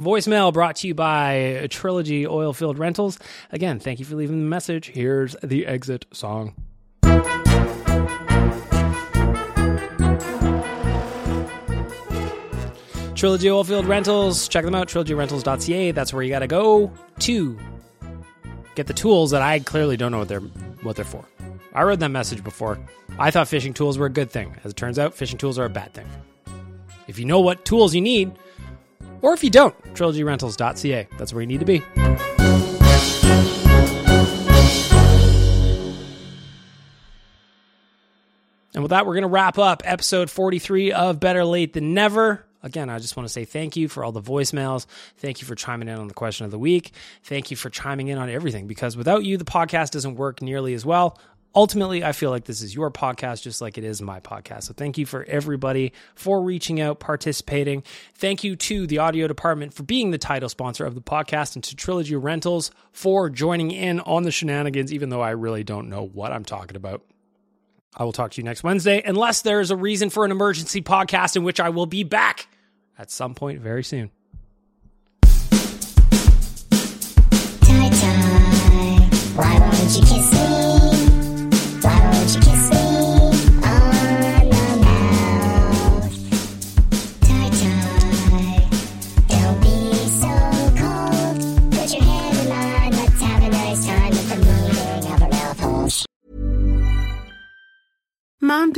[0.00, 3.18] Voicemail brought to you by Trilogy Oilfield Rentals.
[3.50, 4.88] Again, thank you for leaving the message.
[4.88, 6.54] Here's the exit song.
[13.14, 14.46] Trilogy Oilfield Rentals.
[14.48, 15.92] Check them out, trilogyrentals.ca.
[15.92, 17.58] That's where you got to go to
[18.74, 21.24] get the tools that I clearly don't know what they're what they're for.
[21.76, 22.78] I read that message before.
[23.18, 24.56] I thought fishing tools were a good thing.
[24.64, 26.08] As it turns out, fishing tools are a bad thing.
[27.06, 28.32] If you know what tools you need,
[29.20, 31.06] or if you don't, trilogyrentals.ca.
[31.18, 31.82] That's where you need to be.
[38.72, 42.46] And with that, we're going to wrap up episode 43 of Better Late Than Never.
[42.62, 44.86] Again, I just want to say thank you for all the voicemails.
[45.18, 46.92] Thank you for chiming in on the question of the week.
[47.22, 50.72] Thank you for chiming in on everything because without you, the podcast doesn't work nearly
[50.72, 51.18] as well.
[51.56, 54.64] Ultimately, I feel like this is your podcast just like it is my podcast.
[54.64, 57.82] So thank you for everybody for reaching out, participating.
[58.14, 61.64] Thank you to the audio department for being the title sponsor of the podcast and
[61.64, 66.06] to Trilogy Rentals for joining in on the shenanigans, even though I really don't know
[66.06, 67.02] what I'm talking about.
[67.96, 70.82] I will talk to you next Wednesday, unless there is a reason for an emergency
[70.82, 72.48] podcast in which I will be back
[72.98, 74.10] at some point very soon.
[79.34, 80.75] Why won't you kiss me?